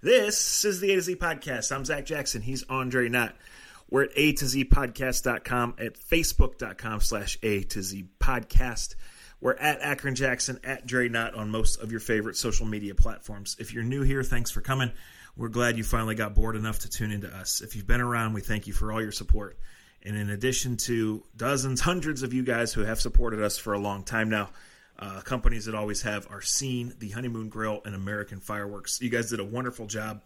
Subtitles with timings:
[0.00, 1.74] This is the A to Z podcast.
[1.74, 2.40] I'm Zach Jackson.
[2.40, 3.34] He's Andre Knott.
[3.90, 8.94] We're at A to Z podcast.com, at facebook.com slash A to Z podcast.
[9.40, 13.56] We're at Akron Jackson, at Dre Knott on most of your favorite social media platforms.
[13.58, 14.92] If you're new here, thanks for coming.
[15.36, 17.60] We're glad you finally got bored enough to tune into us.
[17.60, 19.58] If you've been around, we thank you for all your support.
[20.04, 23.80] And in addition to dozens, hundreds of you guys who have supported us for a
[23.80, 24.50] long time now,
[24.98, 29.00] uh, companies that always have are Scene, the Honeymoon Grill, and American Fireworks.
[29.00, 30.22] You guys did a wonderful job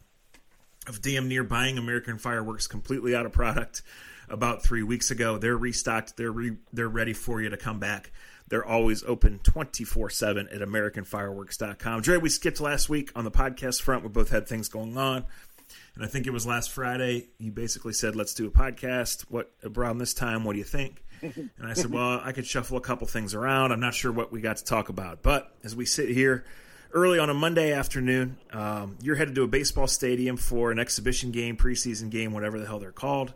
[0.88, 3.82] of damn near buying American Fireworks completely out of product
[4.28, 5.38] about three weeks ago.
[5.38, 6.16] They're restocked.
[6.16, 8.10] They're re- they're ready for you to come back.
[8.48, 12.02] They're always open 24 7 at AmericanFireworks.com.
[12.02, 14.02] Dre, we skipped last week on the podcast front.
[14.02, 15.24] We both had things going on.
[15.94, 17.28] And I think it was last Friday.
[17.38, 19.22] You basically said, let's do a podcast.
[19.28, 20.44] What around this time?
[20.44, 21.02] What do you think?
[21.22, 23.72] And I said, well, I could shuffle a couple things around.
[23.72, 25.22] I'm not sure what we got to talk about.
[25.22, 26.44] But as we sit here
[26.92, 31.30] early on a Monday afternoon, um, you're headed to a baseball stadium for an exhibition
[31.30, 33.32] game, preseason game, whatever the hell they're called.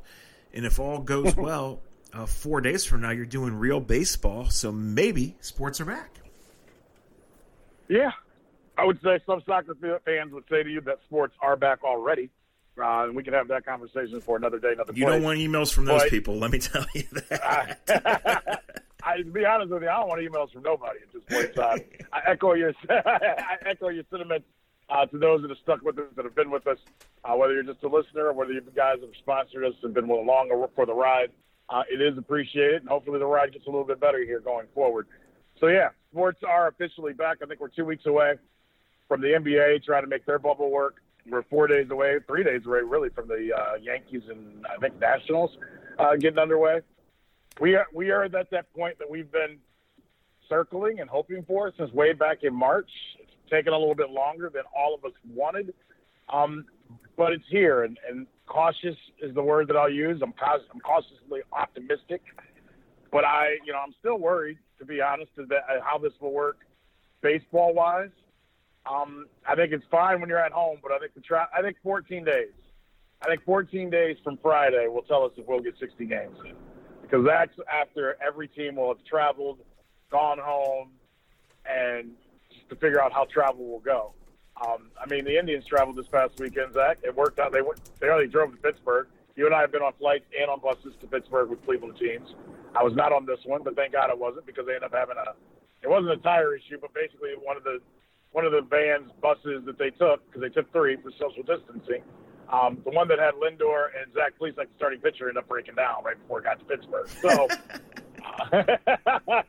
[0.52, 1.80] And if all goes well,
[2.12, 6.10] uh, four days from now, you're doing real baseball, so maybe sports are back.
[7.88, 8.10] Yeah,
[8.76, 12.30] I would say some soccer fans would say to you that sports are back already.
[12.78, 14.92] Uh, and we can have that conversation for another day, another.
[14.94, 15.14] You place.
[15.14, 16.38] don't want emails from those but, people.
[16.38, 17.76] Let me tell you that.
[17.88, 18.58] I,
[19.02, 21.50] I, to be honest with you, I don't want emails from nobody at this point
[21.50, 21.80] in time.
[22.12, 24.46] I echo your I echo your sentiments
[24.90, 26.78] uh, to those that have stuck with us, that have been with us,
[27.24, 30.08] uh, whether you're just a listener or whether you guys have sponsored us and been
[30.10, 31.30] along for the ride
[31.68, 34.66] uh, it is appreciated, and hopefully the ride gets a little bit better here going
[34.74, 35.06] forward.
[35.58, 37.38] So yeah, sports are officially back.
[37.42, 38.34] I think we're two weeks away
[39.08, 40.96] from the NBA trying to make their bubble work.
[41.28, 44.98] We're four days away, three days away, really, from the uh, Yankees and I think
[45.00, 45.50] Nationals
[45.98, 46.80] uh, getting underway.
[47.60, 49.58] We are we are at that point that we've been
[50.48, 52.90] circling and hoping for since way back in March.
[53.18, 55.72] It's taken a little bit longer than all of us wanted,
[56.32, 56.66] um,
[57.16, 60.20] but it's here, and, and cautious is the word that I'll use.
[60.22, 62.22] I'm, caus- I'm cautiously optimistic,
[63.10, 66.58] but I, you know, I'm still worried to be honest about how this will work
[67.22, 68.10] baseball wise.
[68.90, 71.62] Um, I think it's fine when you're at home, but I think the tra- I
[71.62, 72.52] think 14 days.
[73.22, 76.36] I think 14 days from Friday will tell us if we'll get 60 games
[77.02, 79.58] because that's after every team will have traveled,
[80.10, 80.90] gone home,
[81.64, 82.10] and
[82.68, 84.12] to figure out how travel will go.
[84.64, 86.98] Um, I mean, the Indians traveled this past weekend, Zach.
[87.02, 87.52] It worked out.
[87.52, 89.08] They went, they only drove to Pittsburgh.
[89.36, 92.28] You and I have been on flights and on buses to Pittsburgh with Cleveland teams.
[92.74, 94.94] I was not on this one, but thank God it wasn't because they ended up
[94.94, 95.32] having a.
[95.82, 97.80] It wasn't a tire issue, but basically one of the
[98.36, 102.02] one of the van's buses that they took because they took three for social distancing.
[102.52, 105.48] Um, the one that had Lindor and Zach Plesac, like the starting pitcher, ended up
[105.48, 107.08] breaking down right before it got to Pittsburgh.
[107.22, 107.48] So,
[109.32, 109.42] uh,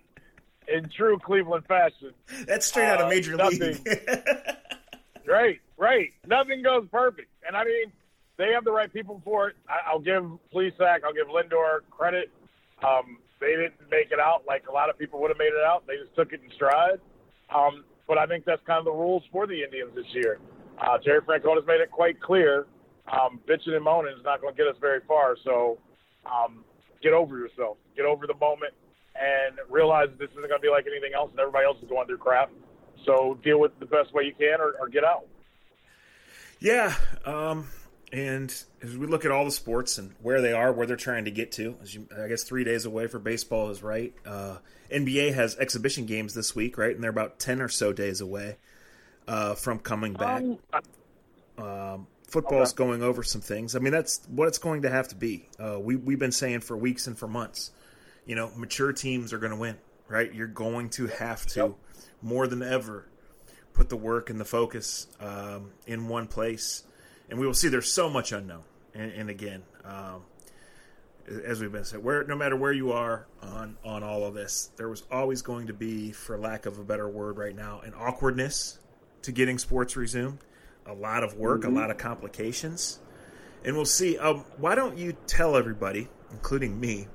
[0.74, 2.14] in true Cleveland fashion,
[2.46, 3.86] that's straight out of uh, Major uh, League.
[5.28, 6.14] Right, right.
[6.26, 7.92] Nothing goes perfect, and I mean,
[8.38, 9.58] they have the right people for it.
[9.68, 10.24] I, will give
[10.56, 12.32] Plesac, I'll give Lindor credit.
[12.82, 15.66] Um, they didn't make it out like a lot of people would have made it
[15.66, 15.86] out.
[15.88, 17.02] They just took it in stride.
[17.54, 20.40] Um, but I think that's kind of the rules for the Indians this year.
[20.80, 22.68] Uh, Terry Francona's made it quite clear.
[23.12, 25.36] Um, bitching and moaning is not going to get us very far.
[25.44, 25.78] So
[26.26, 26.64] um,
[27.02, 27.78] get over yourself.
[27.96, 28.74] Get over the moment
[29.16, 32.08] and realize this isn't going to be like anything else, and everybody else is going
[32.08, 32.52] through crap.
[33.06, 35.26] So deal with it the best way you can, or, or get out.
[36.60, 36.94] Yeah,
[37.26, 37.68] um,
[38.12, 38.50] and
[38.82, 41.32] as we look at all the sports and where they are, where they're trying to
[41.32, 44.14] get to, you, I guess three days away for baseball is right.
[44.26, 44.58] Uh,
[44.92, 48.58] NBA has exhibition games this week, right, and they're about ten or so days away
[49.28, 50.42] uh, from coming back.
[50.42, 50.58] Um,
[51.58, 52.78] um, football's okay.
[52.78, 53.76] going over some things.
[53.76, 55.50] I mean, that's what it's going to have to be.
[55.60, 57.72] Uh, we we've been saying for weeks and for months.
[58.26, 60.34] You know, mature teams are going to win, right?
[60.34, 61.60] You're going to have to.
[61.60, 61.76] Yep
[62.22, 63.08] more than ever
[63.74, 66.84] put the work and the focus um, in one place.
[67.30, 68.64] And we will see there's so much unknown.
[68.94, 70.24] And, and again, um,
[71.46, 74.72] as we've been said, where no matter where you are on on all of this,
[74.78, 77.94] there was always going to be, for lack of a better word, right now, an
[77.94, 78.80] awkwardness
[79.24, 80.40] to getting sports resumed.
[80.86, 81.76] A lot of work, mm-hmm.
[81.76, 83.00] a lot of complications,
[83.66, 84.18] and we'll see.
[84.18, 87.08] Um, why don't you tell everybody, including me,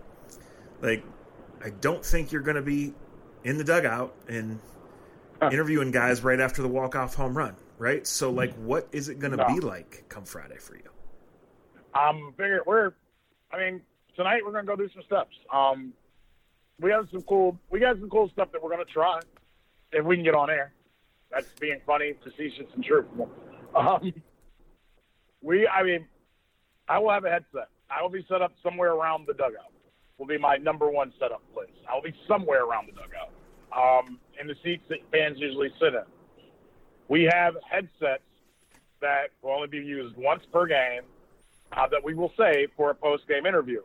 [0.82, 1.03] like
[1.65, 2.93] I don't think you're going to be
[3.44, 4.61] in the dugout and
[5.41, 8.06] interviewing guys right after the walk off home run, right?
[8.06, 9.49] So, like, what is it going to no.
[9.49, 10.88] be like come Friday for you?
[11.94, 12.93] Um, figure we're,
[13.52, 13.82] I mean,
[14.14, 15.34] tonight we're going to go do some steps.
[15.52, 15.93] Um,
[16.81, 19.19] we have some cool, we got some cool stuff that we're going to try
[19.90, 20.73] if we can get on air.
[21.32, 23.29] That's being funny, facetious, and truthful.
[23.75, 24.12] Um,
[25.43, 26.06] we, I mean,
[26.88, 27.69] I will have a headset.
[27.90, 29.73] I will be set up somewhere around the dugout.
[30.19, 31.75] Will be my number one setup place.
[31.90, 33.32] I will be somewhere around the dugout
[33.75, 36.05] um, in the seats that fans usually sit in.
[37.09, 38.23] We have headsets
[39.01, 41.03] that will only be used once per game
[41.73, 43.83] uh, that we will save for a post game interview.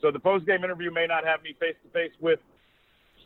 [0.00, 2.38] So the post game interview may not have me face to face with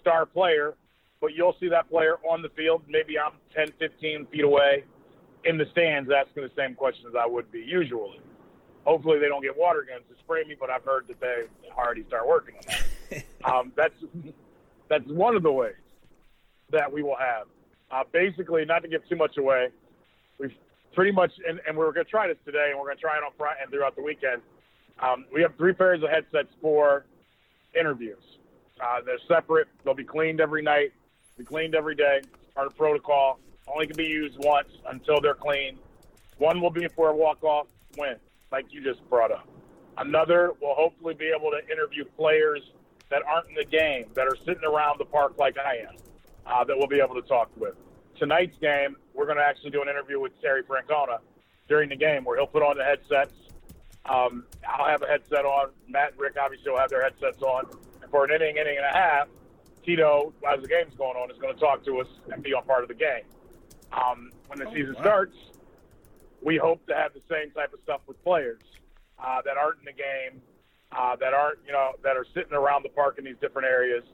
[0.01, 0.75] star player,
[1.21, 2.83] but you'll see that player on the field.
[2.89, 4.85] Maybe I'm 10, 15 feet away
[5.45, 8.21] in the stands asking the same questions I would be usually.
[8.85, 11.45] Hopefully they don't get water guns to spray me, but I've heard that they
[11.77, 12.63] already start working on
[13.11, 13.25] that.
[13.45, 13.95] um, that's
[14.89, 15.75] that's one of the ways
[16.71, 17.47] that we will have.
[17.93, 19.69] Uh, basically, not to give too much away,
[20.39, 20.55] we've
[20.95, 23.17] pretty much, and, and we're going to try this today, and we're going to try
[23.17, 24.41] it on Friday and throughout the weekend.
[25.01, 27.05] Um, we have three pairs of headsets for
[27.79, 28.23] interviews.
[28.83, 29.69] Uh, they're separate.
[29.85, 30.93] They'll be cleaned every night.
[31.37, 32.23] Be cleaned every day.
[32.55, 33.39] Part of protocol.
[33.69, 35.79] Only can be used once until they're clean.
[36.39, 38.17] One will be for a walk-off win,
[38.51, 39.47] like you just brought up.
[39.99, 42.63] Another will hopefully be able to interview players
[43.11, 45.97] that aren't in the game, that are sitting around the park like I am,
[46.47, 47.75] uh, that we'll be able to talk with.
[48.19, 51.19] Tonight's game, we're going to actually do an interview with Terry Francona
[51.69, 53.33] during the game where he'll put on the headsets.
[54.05, 55.71] Um, I'll have a headset on.
[55.89, 57.65] Matt and Rick obviously will have their headsets on.
[58.03, 59.29] And for an inning, inning and a half,
[59.85, 62.65] Tito, as the game's going on, is going to talk to us and be on
[62.65, 63.25] part of the game.
[63.93, 65.01] Um, when the Oh, season wow.
[65.03, 65.37] starts,
[66.41, 68.61] we hope to have the same type of stuff with players
[69.19, 70.41] uh, that aren't in the game,
[70.93, 74.05] uh, that aren't, you know, that are sitting around the park in these different areas.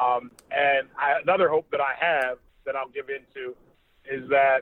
[0.00, 3.54] Um, and I, another hope that I have that I'll give into
[4.10, 4.60] is that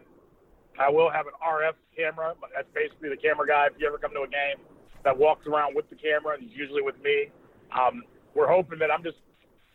[0.79, 2.35] I will have an RF camera.
[2.55, 3.67] That's basically the camera guy.
[3.67, 4.59] If you ever come to a game,
[5.05, 7.29] that walks around with the camera, and he's usually with me.
[7.73, 8.03] Um,
[8.35, 9.19] we're hoping that I'm just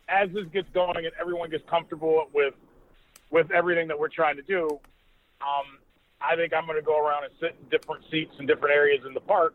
[0.08, 2.54] as this gets going and everyone gets comfortable with
[3.30, 4.68] with everything that we're trying to do.
[5.40, 5.78] Um,
[6.20, 9.04] I think I'm going to go around and sit in different seats in different areas
[9.06, 9.54] in the park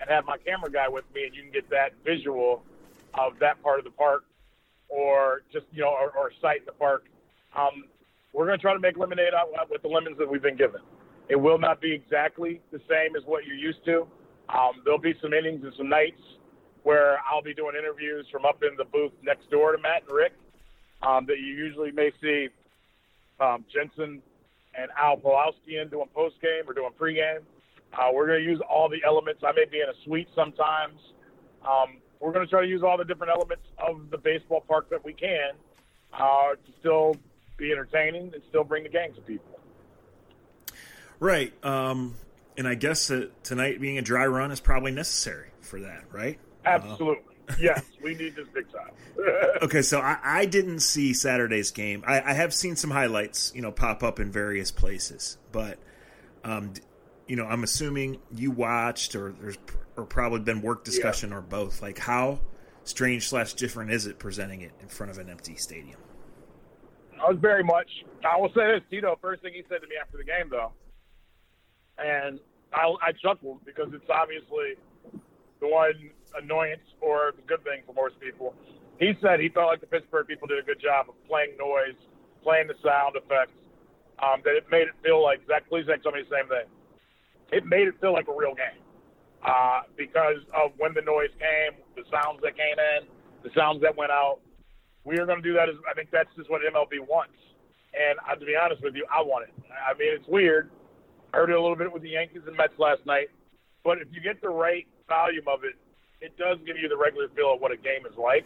[0.00, 2.62] and have my camera guy with me, and you can get that visual
[3.14, 4.24] of that part of the park,
[4.88, 7.04] or just you know, or, or sight in the park.
[7.56, 7.84] Um,
[8.32, 10.80] we're going to try to make lemonade out with the lemons that we've been given.
[11.28, 14.06] It will not be exactly the same as what you're used to.
[14.48, 16.20] Um, there'll be some innings and some nights
[16.82, 20.16] where I'll be doing interviews from up in the booth next door to Matt and
[20.16, 20.32] Rick
[21.02, 22.48] um, that you usually may see
[23.40, 24.22] um, Jensen
[24.74, 27.44] and Al Pawlowski in doing post game or doing pregame.
[27.92, 29.42] Uh, we're going to use all the elements.
[29.46, 30.98] I may be in a suite sometimes.
[31.66, 34.90] Um, we're going to try to use all the different elements of the baseball park
[34.90, 35.52] that we can
[36.12, 37.16] uh, to still
[37.56, 39.58] be entertaining and still bring the gangs of people.
[41.20, 41.52] Right.
[41.64, 42.14] Um,
[42.56, 46.38] and I guess that tonight being a dry run is probably necessary for that, right?
[46.64, 47.24] Absolutely.
[47.60, 48.90] yes, we need this big time.
[49.60, 52.04] Okay, so I, I didn't see Saturday's game.
[52.06, 55.78] I, I have seen some highlights, you know, pop up in various places, but,
[56.44, 56.74] um,
[57.28, 59.58] you know, I'm assuming you watched, or there's
[59.96, 61.82] or probably been work discussion or both.
[61.82, 62.40] Like, how
[62.84, 66.00] strange slash different is it presenting it in front of an empty stadium?
[67.20, 67.88] I was very much.
[68.24, 69.18] I will say this, Tito.
[69.20, 70.72] First thing he said to me after the game, though,
[71.98, 72.40] and
[72.72, 74.80] I, I chuckled because it's obviously
[75.60, 75.92] the one
[76.40, 78.54] annoyance or the good thing for most people.
[78.98, 81.98] He said he felt like the Pittsburgh people did a good job of playing noise,
[82.42, 83.52] playing the sound effects.
[84.18, 86.66] Um, that it made it feel like Zach Plesac told me the same thing.
[87.52, 88.82] It made it feel like a real game
[89.46, 93.08] uh, because of when the noise came, the sounds that came in,
[93.42, 94.40] the sounds that went out
[95.08, 95.68] we are going to do that.
[95.68, 97.40] As, I think that's just what MLB wants.
[97.96, 99.54] And uh, to be honest with you, I want it.
[99.72, 100.70] I mean, it's weird.
[101.32, 103.28] I heard it a little bit with the Yankees and Mets last night.
[103.82, 105.80] But if you get the right volume of it,
[106.20, 108.44] it does give you the regular feel of what a game is like.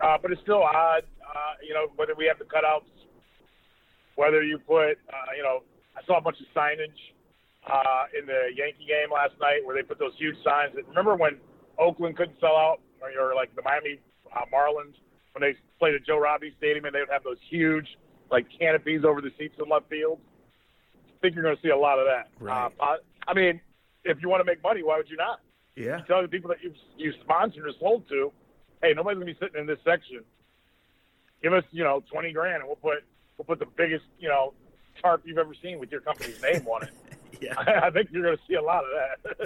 [0.00, 2.88] Uh, but it's still odd, uh, you know, whether we have the cutouts,
[4.14, 5.66] whether you put, uh, you know,
[5.98, 6.96] I saw a bunch of signage
[7.66, 10.74] uh, in the Yankee game last night where they put those huge signs.
[10.74, 11.36] That, remember when
[11.78, 14.00] Oakland couldn't sell out, or, or like the Miami
[14.34, 14.94] uh, Marlins
[15.32, 17.86] when they played at Joe Robbie Stadium and they would have those huge
[18.30, 20.18] like canopies over the seats in left field.
[21.08, 22.28] I think you're going to see a lot of that.
[22.38, 22.70] Right.
[22.80, 23.60] Uh, I, mean,
[24.04, 25.40] if you want to make money, why would you not?
[25.76, 26.00] Yeah.
[26.06, 28.32] Tell the people that you you sponsored or sold to,
[28.82, 30.24] hey, nobody's going to be sitting in this section.
[31.42, 33.04] Give us, you know, twenty grand, and we'll put
[33.38, 34.52] we'll put the biggest, you know,
[35.00, 36.90] tarp you've ever seen with your company's name on it.
[37.40, 37.54] Yeah.
[37.58, 38.90] I think you're going to see a lot of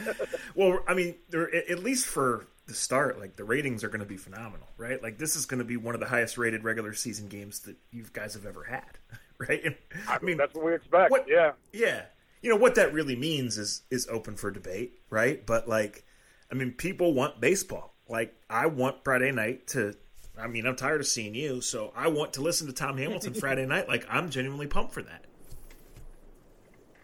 [0.05, 0.29] that.
[0.55, 4.01] Well, I mean, there, at at least for the start, like the ratings are going
[4.01, 5.03] to be phenomenal, right?
[5.03, 7.77] Like this is going to be one of the highest rated regular season games that
[7.91, 8.99] you guys have ever had,
[9.39, 9.61] right?
[9.65, 9.75] And,
[10.09, 11.11] I mean, that's what we expect.
[11.11, 11.53] What- Yeah.
[11.73, 12.03] yeah,
[12.43, 15.45] you know what that really means is is open for debate, right?
[15.45, 16.05] But like,
[16.51, 17.95] I mean, people want baseball.
[18.09, 19.95] Like, I want Friday night to.
[20.39, 23.35] I mean, I'm tired of seeing you, so I want to listen to Tom Hamilton
[23.35, 23.87] Friday night.
[23.89, 25.25] Like, I'm genuinely pumped for that.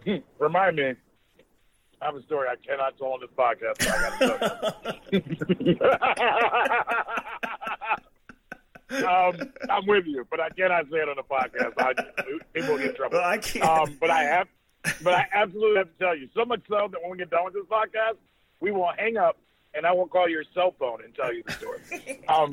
[0.38, 0.94] Remind me.
[2.02, 3.78] I have a story I cannot tell on this podcast.
[3.78, 4.00] But I
[8.90, 9.06] got to
[9.40, 11.74] um, I'm with you, but I cannot say it on the podcast.
[11.78, 11.92] I,
[12.54, 13.18] people will get in trouble.
[13.18, 13.64] Well, I can't.
[13.64, 14.48] Um, but I have,
[15.02, 17.44] but I absolutely have to tell you, so much so that when we get done
[17.44, 18.16] with this podcast,
[18.60, 19.36] we will hang up
[19.74, 21.80] and I will call your cell phone and tell you the story.
[22.28, 22.52] Um,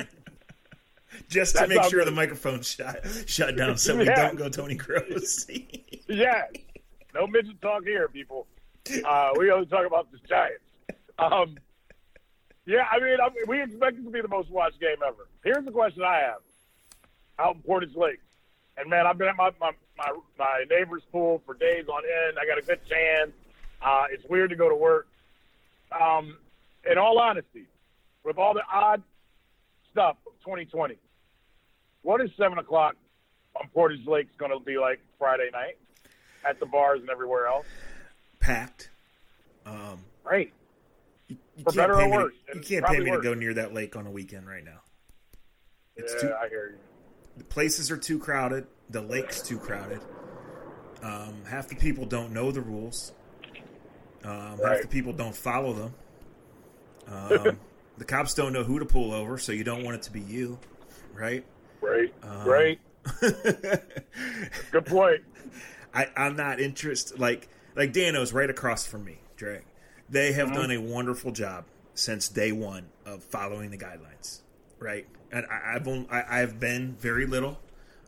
[1.30, 2.16] Just to make sure the good.
[2.16, 4.16] microphone's shut shut down, so we Yeah.
[4.28, 6.04] don't go Tony Grossi.
[6.10, 6.44] yeah,
[7.18, 8.48] no midget talk here, people.
[9.06, 10.64] Uh, we only talk about the Giants.
[11.20, 11.58] Um,
[12.66, 15.28] yeah, I mean, I mean, we expect it to be the most watched game ever.
[15.44, 16.42] Here's the question I have:
[17.40, 18.20] Out in Portage Lake,
[18.78, 22.38] and man, I've been at my my my, my neighbor's pool for days on end.
[22.40, 23.34] I got a good tan.
[23.82, 25.08] Uh, it's weird to go to work.
[25.92, 26.38] Um,
[26.90, 27.66] in all honesty,
[28.24, 29.02] with all the odd
[29.92, 30.98] stuff of 2020,
[32.04, 32.96] what is seven o'clock
[33.56, 35.78] on Portage Lake's going to be like Friday night
[36.46, 37.66] at the bars and everywhere else?
[38.40, 38.90] Packed.
[39.66, 40.54] Um, Great.
[41.28, 43.34] you For can't better pay or me to- worse, you can't pay me to go
[43.34, 44.80] near that lake on a weekend right now.
[45.96, 46.78] It's yeah, too- I hear you.
[47.38, 48.66] The places are too crowded.
[48.90, 50.02] The lake's too crowded.
[51.04, 53.12] Um, half the people don't know the rules.
[54.24, 55.94] Um, Half the people don't follow them.
[57.08, 57.60] Um,
[57.98, 60.20] the cops don't know who to pull over, so you don't want it to be
[60.22, 60.58] you,
[61.14, 61.46] right?
[61.82, 62.14] Right.
[62.24, 62.80] Um, Great.
[63.22, 65.22] Good point.
[65.94, 67.20] I, I'm not interested.
[67.20, 69.62] Like like Dano's right across from me, Dre.
[70.10, 74.42] They have done a wonderful job since day one of following the guidelines,
[74.80, 75.06] right?
[75.32, 77.60] And I, I've only, I, I've been very little.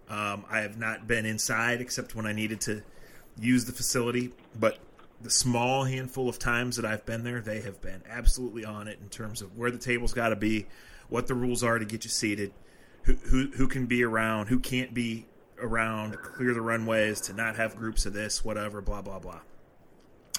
[0.07, 2.83] Um, I have not been inside except when I needed to
[3.39, 4.31] use the facility.
[4.57, 4.77] But
[5.21, 8.99] the small handful of times that I've been there, they have been absolutely on it
[9.01, 10.67] in terms of where the table's got to be,
[11.09, 12.53] what the rules are to get you seated,
[13.03, 15.25] who, who who can be around, who can't be
[15.61, 19.41] around, clear the runways, to not have groups of this, whatever, blah blah blah.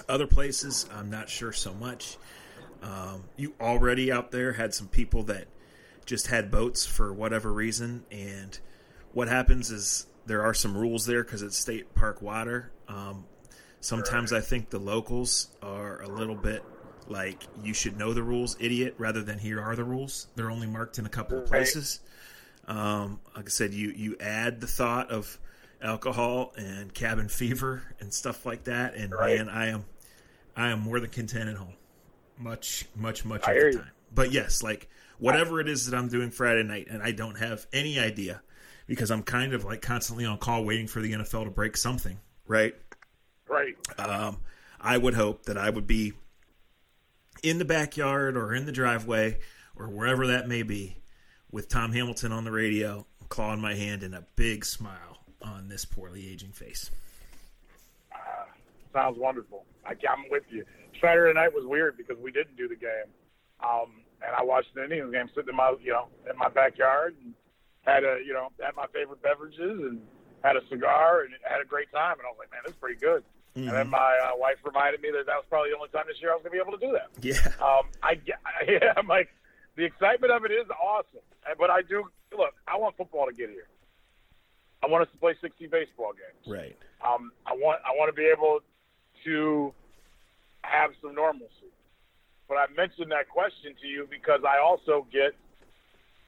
[0.08, 2.16] Other places, I'm not sure so much.
[2.82, 5.46] Um, you already out there had some people that
[6.06, 8.58] just had boats for whatever reason, and
[9.12, 12.72] what happens is there are some rules there because it's state park water.
[12.88, 13.26] Um,
[13.80, 16.64] sometimes I think the locals are a little bit
[17.08, 20.28] like you should know the rules, idiot, rather than here are the rules.
[20.36, 22.00] They're only marked in a couple of Right.
[22.66, 25.38] Um, like I said, you you add the thought of
[25.82, 29.38] alcohol and cabin fever and stuff like that, and Right.
[29.38, 29.84] man, I am
[30.56, 31.74] I am more than content at home,
[32.38, 33.78] much much much I of the you.
[33.78, 33.90] time.
[34.14, 34.88] But yes, like
[35.18, 38.42] whatever it is that I'm doing Friday night, and I don't have any idea
[38.86, 42.18] because I'm kind of like constantly on call waiting for the NFL to break something,
[42.46, 42.74] right?
[43.48, 43.74] Right.
[43.98, 44.38] um,
[44.80, 46.12] I would hope that I would be
[47.42, 49.38] in the backyard or in the driveway
[49.76, 50.96] or wherever that may be
[51.52, 55.68] with Tom Hamilton on the radio, claw in my hand, and a big smile on
[55.68, 56.90] this poorly aging face.
[58.92, 59.64] Sounds wonderful.
[59.86, 60.64] I, I'm with you.
[61.00, 63.06] Saturday night was weird because we didn't do the game,
[63.64, 67.14] um, and I watched the Indians game sitting in my, you know, in my backyard
[67.22, 67.32] and
[67.82, 70.00] had a, you know, had my favorite beverages and
[70.42, 72.18] had a cigar and had a great time.
[72.18, 73.22] And I was like, man, this is pretty good.
[73.54, 76.20] And then my uh, wife reminded me that that was probably the only time this
[76.20, 77.10] year I was going to be able to do that.
[77.20, 78.18] Yeah, Um, I
[78.68, 79.28] yeah, I'm like,
[79.80, 81.24] the excitement of it is awesome.
[81.58, 82.04] But I do
[82.36, 82.52] look.
[82.68, 83.66] I want football to get here.
[84.84, 86.44] I want us to play 60 baseball games.
[86.44, 86.76] right.
[87.00, 88.60] Um, I want I want to be able
[89.24, 89.72] to
[90.62, 91.72] have some normalcy.
[92.46, 95.32] But I mentioned that question to you because I also get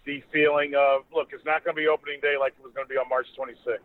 [0.06, 2.88] the feeling of look, it's not going to be opening day like it was going
[2.88, 3.84] to be on March 26th,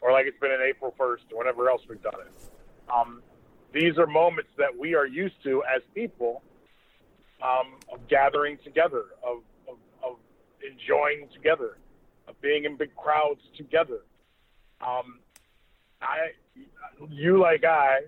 [0.00, 2.50] or like it's been in April 1st, or whatever else we've done it.
[2.90, 3.22] Um,
[3.72, 6.42] these are moments that we are used to as people
[7.42, 9.38] um, of gathering together, of,
[9.68, 10.16] of, of
[10.66, 11.78] enjoying together,
[12.28, 14.00] of being in big crowds together.
[14.80, 15.20] Um,
[16.00, 16.32] I,
[17.10, 18.00] you like I,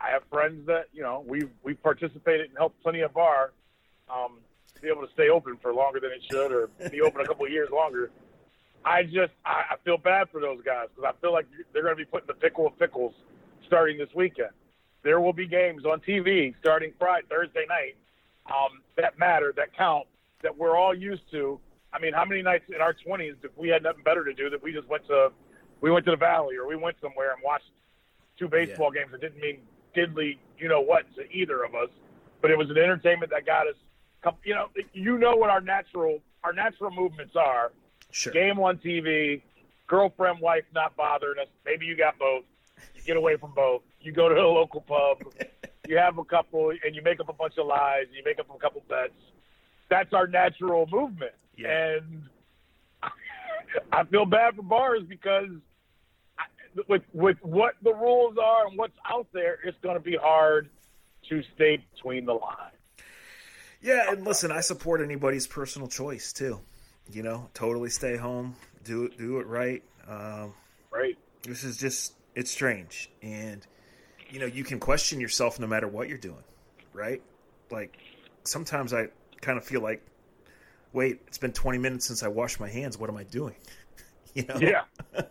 [0.00, 3.52] I have friends that you know we've we've participated and helped plenty of bar
[4.08, 4.38] um,
[4.80, 7.46] be able to stay open for longer than it should, or be open a couple
[7.46, 8.10] of years longer.
[8.84, 11.96] I just I, I feel bad for those guys because I feel like they're going
[11.96, 13.14] to be putting the pickle of pickles
[13.66, 14.50] starting this weekend.
[15.02, 17.96] There will be games on TV starting Friday, Thursday night
[18.48, 20.06] um, that matter, that count,
[20.42, 21.58] that we're all used to.
[21.92, 24.50] I mean, how many nights in our 20s if we had nothing better to do
[24.50, 25.30] that we just went to
[25.80, 27.70] we went to the valley or we went somewhere and watched
[28.38, 29.58] two baseball games that didn't mean
[29.96, 31.88] diddly you know what to either of us,
[32.42, 33.74] but it was an entertainment that got us.
[34.44, 37.72] You know, you know what our natural our natural movements are.
[38.10, 38.32] Sure.
[38.32, 39.42] Game on TV,
[39.86, 41.48] girlfriend, wife not bothering us.
[41.64, 42.44] Maybe you got both.
[42.94, 43.82] You get away from both.
[44.00, 45.22] You go to a local pub.
[45.88, 48.06] you have a couple, and you make up a bunch of lies.
[48.14, 49.12] You make up a couple bets.
[49.88, 51.32] That's our natural movement.
[51.56, 51.96] Yeah.
[51.96, 52.22] And
[53.92, 55.48] I feel bad for bars because
[56.88, 60.68] with with what the rules are and what's out there, it's going to be hard
[61.30, 62.74] to stay between the lines.
[63.80, 66.60] Yeah, and listen, I support anybody's personal choice too.
[67.10, 69.82] You know, totally stay home, do it, do it right.
[70.06, 70.52] Um,
[70.90, 71.16] Right?
[71.42, 73.66] this is just it's strange, and
[74.28, 76.42] you know, you can question yourself no matter what you're doing,
[76.92, 77.22] right?
[77.70, 77.96] Like
[78.44, 79.08] sometimes I
[79.40, 80.04] kind of feel like,
[80.92, 82.98] wait, it's been 20 minutes since I washed my hands.
[82.98, 83.54] What am I doing?
[84.34, 84.56] you know?
[84.60, 84.82] Yeah.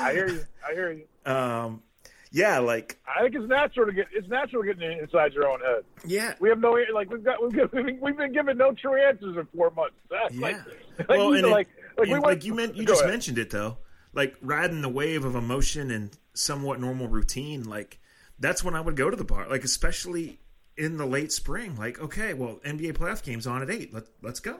[0.00, 0.44] I hear you.
[0.68, 1.30] I hear you.
[1.30, 1.82] Um,
[2.30, 5.82] yeah, like I think it's natural to get it's natural getting inside your own head.
[6.06, 9.36] yeah, We have no like we've got we've, got, we've been given no true answers
[9.36, 9.96] in four months.
[10.10, 10.40] That's yeah.
[10.40, 10.56] like,
[10.98, 13.12] like, well, we- and it- like, like, we went, like you meant, you just ahead.
[13.12, 13.76] mentioned it though.
[14.14, 17.64] Like riding the wave of emotion and somewhat normal routine.
[17.64, 17.98] Like
[18.42, 19.48] that's when I would go to the bar.
[19.48, 20.38] Like especially
[20.76, 21.76] in the late spring.
[21.76, 23.92] Like okay, well NBA playoff games on at eight.
[23.94, 24.56] Let let's go.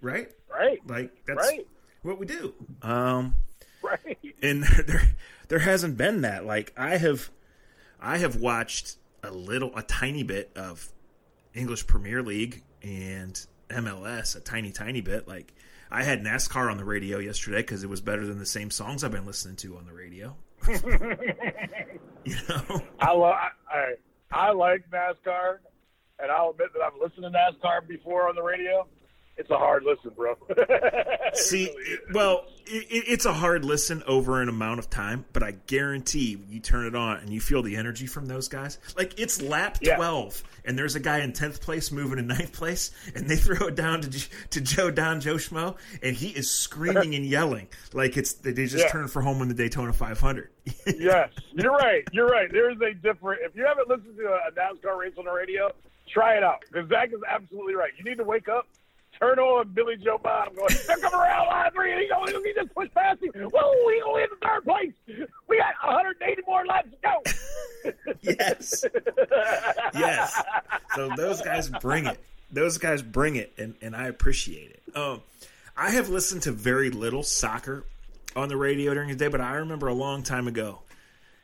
[0.00, 0.30] Right.
[0.48, 1.66] right, Like that's Right.
[2.02, 2.54] what we do.
[2.82, 3.34] Um,
[3.82, 4.16] right.
[4.42, 5.02] and there
[5.48, 6.46] there hasn't been that.
[6.46, 7.30] Like I have
[8.00, 10.88] I have watched a little a tiny bit of
[11.54, 15.26] English Premier League and MLS, a tiny tiny bit.
[15.26, 15.52] Like
[15.90, 19.02] I had NASCAR on the radio yesterday because it was better than the same songs
[19.02, 20.36] I've been listening to on the radio.
[22.28, 23.94] you know, I love I, I
[24.30, 25.58] I like NASCAR,
[26.18, 28.86] and I'll admit that I've listened to NASCAR before on the radio.
[29.38, 30.34] It's a hard listen, bro.
[31.34, 35.42] See, really well, it, it- it's a hard listen over an amount of time, but
[35.42, 38.78] I guarantee you turn it on and you feel the energy from those guys.
[38.96, 39.96] Like it's lap Yeah.
[39.96, 43.68] twelve, and there's a guy in tenth place moving to ninth place, and they throw
[43.68, 48.16] it down to to Joe Don Joe Schmo, and he is screaming and yelling like
[48.16, 48.88] it's they just Yeah.
[48.90, 50.50] turned for home in the Daytona 500.
[50.98, 52.02] yes, you're right.
[52.12, 52.50] You're right.
[52.50, 53.40] There is a different.
[53.44, 55.70] If you haven't listened to a, a NASCAR race on the radio,
[56.12, 57.92] try it out because Zach is absolutely right.
[57.96, 58.66] You need to wake up,
[59.18, 62.74] turn on Billy Joe Bottom, going, "They're coming around line three, and going, he just
[62.74, 63.32] pushed past him.
[63.34, 64.92] Whoa, we only in the third place.
[65.48, 68.84] We got 180 more laps to go." yes,
[69.94, 70.42] yes.
[70.94, 72.18] So those guys bring it.
[72.50, 74.96] Those guys bring it, and, and I appreciate it.
[74.96, 75.22] Um,
[75.76, 77.84] I have listened to very little soccer
[78.34, 80.80] on the radio during the day, but I remember a long time ago,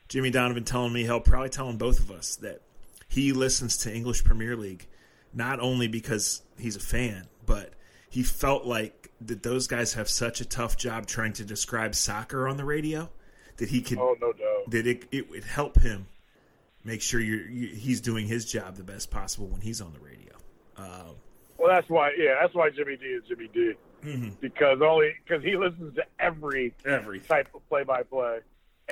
[0.09, 2.63] Jimmy Donovan telling me, hell, probably telling both of us that
[3.09, 4.87] he listens to English Premier League
[5.35, 7.73] not only because he's a fan, but
[8.11, 12.47] he felt like that those guys have such a tough job trying to describe soccer
[12.49, 13.11] on the radio
[13.57, 14.71] that he could Oh no, doubt.
[14.71, 16.07] that it, it would help him
[16.85, 20.01] make sure you're, you, he's doing his job the best possible when he's on the
[20.01, 20.33] radio.
[20.77, 21.17] Um,
[21.59, 22.13] Well, that's why.
[22.19, 23.73] Yeah, that's why Jimmy D is Jimmy D
[24.05, 24.31] Mm-hmm.
[24.43, 27.27] because only because he listens to every everything.
[27.27, 28.41] type of play-by-play,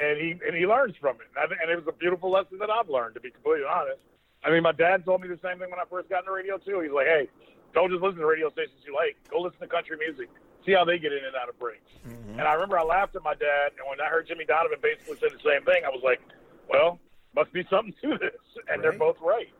[0.00, 1.28] and he and he learns from it.
[1.36, 3.98] And, I, and it was a beautiful lesson that I've learned, to be completely honest.
[4.42, 6.56] I mean, my dad told me the same thing when I first got into radio
[6.56, 6.80] too.
[6.80, 7.28] He's like, "Hey,
[7.74, 9.16] don't just listen to radio stations you like.
[9.30, 10.28] Go listen to country music.
[10.64, 12.38] See how they get in and out of breaks." Mm-hmm.
[12.38, 15.16] And I remember I laughed at my dad, and when I heard Jimmy Donovan basically
[15.16, 16.20] say the same thing, I was like,
[16.68, 16.98] "Well,
[17.34, 18.32] must be something to this."
[18.68, 19.52] And they're both right.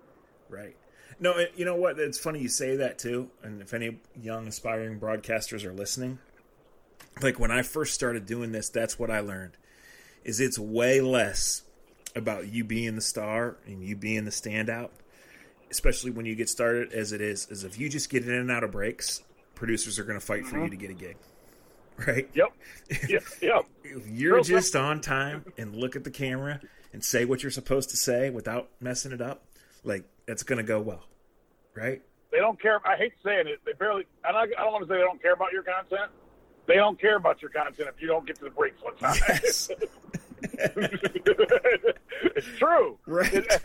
[0.49, 0.77] Right.
[1.19, 1.99] No, it, you know what?
[1.99, 3.31] It's funny you say that too.
[3.43, 6.19] And if any young aspiring broadcasters are listening,
[7.21, 9.57] like when I first started doing this, that's what I learned.
[10.25, 11.63] Is it's way less
[12.15, 14.91] about you being the star and you being the standout,
[15.73, 17.49] especially when you get started as it is.
[17.51, 19.23] Is if you just get in and out of breaks,
[19.57, 20.71] producers are going to fight for you mm-hmm.
[20.71, 21.17] to get a gig.
[22.07, 22.29] Right?
[22.33, 22.49] Yep.
[23.09, 23.23] yep.
[23.43, 23.67] Yep.
[23.85, 26.59] If you're Real just on time and look at the camera
[26.95, 29.45] and say what you're supposed to say without messing it up,
[29.85, 31.05] like that's going to go well.
[31.75, 32.01] Right?
[32.33, 32.81] they don't care.
[32.87, 33.61] I hate saying it.
[33.65, 34.07] They barely.
[34.25, 36.11] And I, I don't want to say they don't care about your content.
[36.67, 39.21] They don't care about your content if you don't get to the breaks on time.
[39.29, 39.71] Yes.
[42.37, 42.99] it's true.
[43.07, 43.33] Right.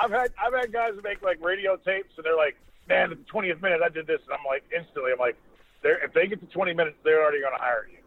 [0.00, 2.56] I've had I've had guys make like radio tapes, and they're like,
[2.88, 5.36] "Man, at the twentieth minute, I did this," and I'm like, instantly, I'm like,
[5.82, 7.98] "They're if they get to twenty minutes, they're already going to hire you.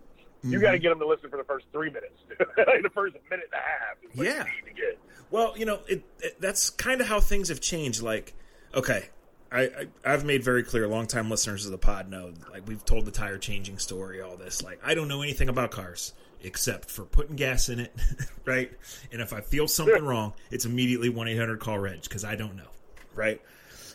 [0.44, 0.62] You Mm-hmm.
[0.62, 2.20] got to get them to listen for the first three minutes,
[2.58, 3.98] like the first minute and a half.
[4.04, 4.46] Is what Yeah.
[4.46, 5.00] you need to get.
[5.32, 8.04] Well, you know, it, it that's kind of how things have changed.
[8.04, 8.36] Like,
[8.76, 9.06] okay,
[9.52, 10.88] I, I I've made very clear.
[10.88, 14.22] Longtime listeners of the pod know, like, we've told the tire changing story.
[14.22, 16.14] All this, like, I don't know anything about cars
[16.46, 17.94] except for putting gas in it,
[18.46, 18.72] right?
[19.12, 22.36] And if I feel something wrong, it's immediately one eight hundred call Reg because I
[22.36, 22.70] don't know,
[23.14, 23.42] right?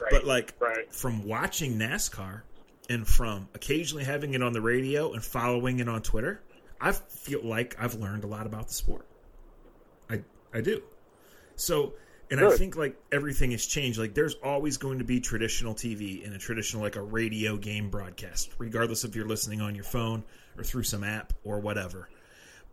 [0.01, 0.11] Right.
[0.11, 0.93] But like Right.
[0.95, 2.43] from watching NASCAR
[2.89, 6.43] and from occasionally having it on the radio and following it on Twitter,
[6.81, 9.07] I feel like I've learned a lot about the sport.
[10.11, 10.83] I I do.
[11.57, 11.93] So,
[12.31, 13.99] and I think like everything has changed.
[13.99, 17.91] Like there's always going to be traditional TV and a traditional like a radio game
[17.91, 20.25] broadcast, regardless if you're listening on your phone
[20.57, 22.09] or through some app or whatever.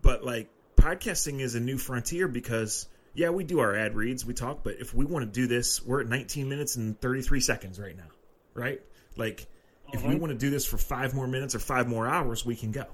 [0.01, 4.35] But like podcasting is a new frontier because yeah, we do our ad reads, we
[4.35, 7.79] talk, but if we want to do this, we're at 19 minutes and 33 seconds
[7.79, 8.07] right now,
[8.53, 8.79] right?
[9.15, 9.47] Like
[9.91, 10.17] if we uh-huh.
[10.19, 12.85] want to do this for five more minutes or five more hours, we can go,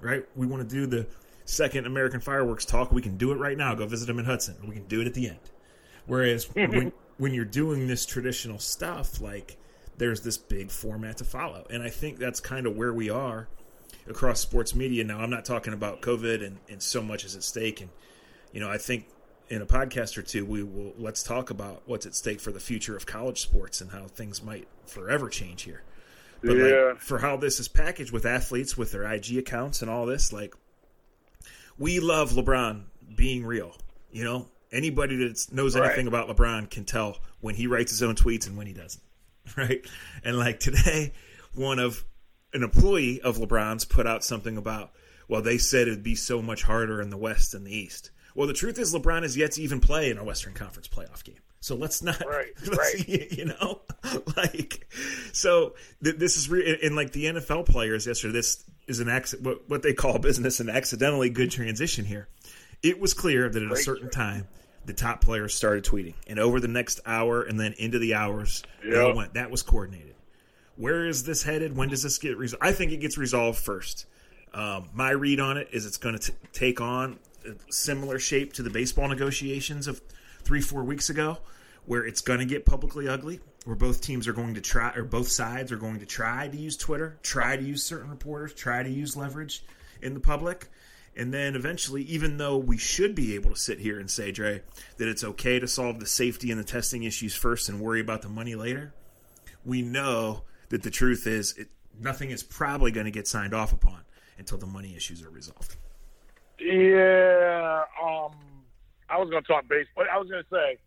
[0.00, 0.24] right?
[0.34, 1.06] We want to do the
[1.44, 3.74] second American fireworks talk, we can do it right now.
[3.74, 5.40] Go visit them in Hudson, we can do it at the end.
[6.06, 9.58] Whereas when when you're doing this traditional stuff, like
[9.98, 13.48] there's this big format to follow, and I think that's kind of where we are
[14.08, 15.18] across sports media now.
[15.20, 17.90] I'm not talking about COVID and, and so much is at stake, and
[18.52, 19.06] you know I think
[19.48, 22.58] in a podcast or two, we will let's talk about what's at stake for the
[22.60, 25.82] future of college sports and how things might forever change here.
[26.42, 26.64] But Yeah.
[26.92, 30.32] like, for how this is packaged with athletes with their IG accounts and all this,
[30.32, 30.54] like
[31.78, 32.84] we love LeBron
[33.16, 33.76] being real.
[34.10, 35.86] You know, anybody that knows Right.
[35.86, 39.02] anything about LeBron can tell when he writes his own tweets and when he doesn't.
[39.56, 39.86] Right?
[40.24, 41.12] And like today,
[41.54, 42.04] one of
[42.56, 44.90] an employee of LeBron's put out something about,
[45.28, 48.10] well, they said it'd be so much harder in the West than the East.
[48.34, 51.22] Well, the truth is, LeBron has yet to even play in a Western Conference playoff
[51.24, 51.38] game.
[51.60, 53.08] So let's not, Right, let's- right.
[53.32, 53.80] you know,
[54.36, 54.86] like,
[55.32, 58.32] so th- this is re- in like the NFL players yesterday.
[58.34, 62.28] This is an acc- what, what they call business an accidentally good transition here.
[62.82, 64.46] It was clear that at a Great certain time,
[64.84, 68.62] the top players started tweeting, and over the next hour and then into the hours,
[68.84, 69.34] they went.
[69.34, 70.14] That was coordinated.
[70.76, 71.76] Where is this headed?
[71.76, 72.62] When does this get resolved?
[72.64, 74.06] I think it gets resolved first.
[74.52, 78.62] Um, my read on it is it's going to take on a similar shape to
[78.62, 80.00] the baseball negotiations of
[80.42, 81.38] three, four weeks ago,
[81.86, 85.02] where it's going to get publicly ugly, where both teams are going to try, or
[85.02, 88.82] both sides are going to try to use Twitter, try to use certain reporters, try
[88.82, 89.64] to use leverage
[90.02, 90.68] in the public.
[91.16, 94.62] And then eventually, even though we should be able to sit here and say, Dre,
[94.98, 98.20] that it's okay to solve the safety and the testing issues first and worry about
[98.20, 98.92] the money later,
[99.64, 103.72] we know that the truth is it, nothing is probably going to get signed off
[103.72, 104.00] upon
[104.38, 105.76] until the money issues are resolved.
[106.58, 108.32] Yeah, um,
[109.08, 110.04] I was going to talk baseball.
[110.12, 110.78] I was going to say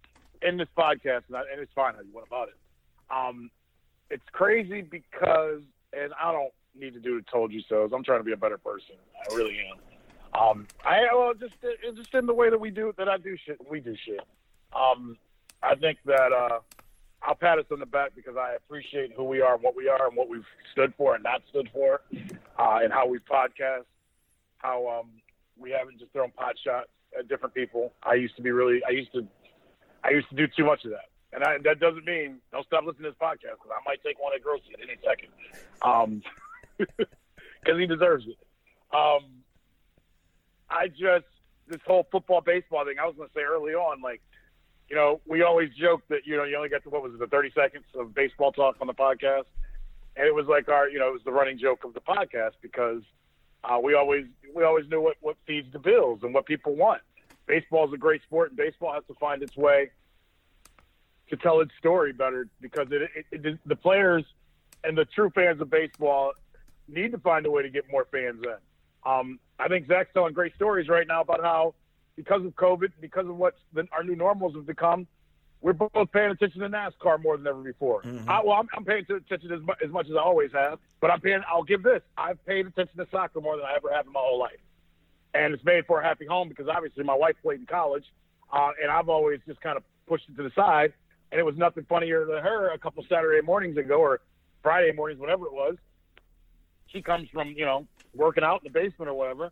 [0.47, 2.55] in this podcast, and, I, and it's fine how you went about it.
[3.11, 3.49] Um,
[4.09, 5.61] it's crazy because,
[5.93, 7.91] and I don't need to do the told you so's.
[7.93, 8.95] I'm trying to be a better person.
[9.15, 9.77] I really am.
[10.39, 13.35] Um, I well, just it's just in the way that we do that I do
[13.45, 13.57] shit.
[13.69, 14.21] We do shit.
[14.73, 15.17] Um,
[15.63, 16.59] I think that uh,
[17.21, 19.87] I'll pat us on the back because I appreciate who we are and what we
[19.89, 22.01] are and what we've stood for and not stood for,
[22.57, 23.85] uh, and how we podcast,
[24.57, 25.09] how um,
[25.57, 27.93] we haven't just thrown pot shots at different people.
[28.03, 29.27] I used to be really, I used to,
[30.03, 32.85] I used to do too much of that, and I, that doesn't mean don't stop
[32.85, 35.29] listening to this podcast because I might take one at Grossy at any second,
[35.81, 36.21] um,
[36.77, 38.37] because he deserves it.
[38.95, 39.43] Um,
[40.69, 41.25] I just
[41.69, 42.97] this whole football baseball thing.
[42.99, 44.21] I was going to say early on, like,
[44.89, 47.19] you know, we always joke that you know you only got to what was it
[47.19, 49.45] the thirty seconds of baseball talk on the podcast,
[50.15, 52.53] and it was like our you know it was the running joke of the podcast
[52.61, 53.01] because
[53.63, 57.01] uh, we always we always knew what what feeds the bills and what people want.
[57.45, 59.91] Baseball is a great sport, and baseball has to find its way
[61.29, 64.23] to tell its story better because it, it, it the players
[64.83, 66.33] and the true fans of baseball
[66.87, 69.09] need to find a way to get more fans in.
[69.09, 71.75] Um, I think Zach's telling great stories right now about how,
[72.19, 75.07] because of COVID, because of what the, our new normals have become,
[75.61, 78.01] we're both paying attention to NASCAR more than ever before.
[78.27, 81.11] I, well, I'm, I'm paying attention as, mu- as much as I always have, but
[81.11, 81.41] I'm paying.
[81.49, 84.19] I'll give this: I've paid attention to soccer more than I ever have in my
[84.19, 84.59] whole life,
[85.33, 88.03] and it's made for a happy home because obviously my wife played in college,
[88.51, 90.91] uh, and I've always just kind of pushed it to the side,
[91.31, 94.19] and it was nothing funnier than her a couple Saturday mornings ago or
[94.61, 95.77] Friday mornings, whatever it was.
[96.87, 99.51] She comes from you know working out in the basement or whatever,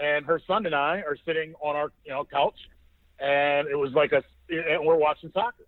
[0.00, 2.58] and her son and I are sitting on our you know couch,
[3.18, 5.66] and it was like a and we're watching soccer,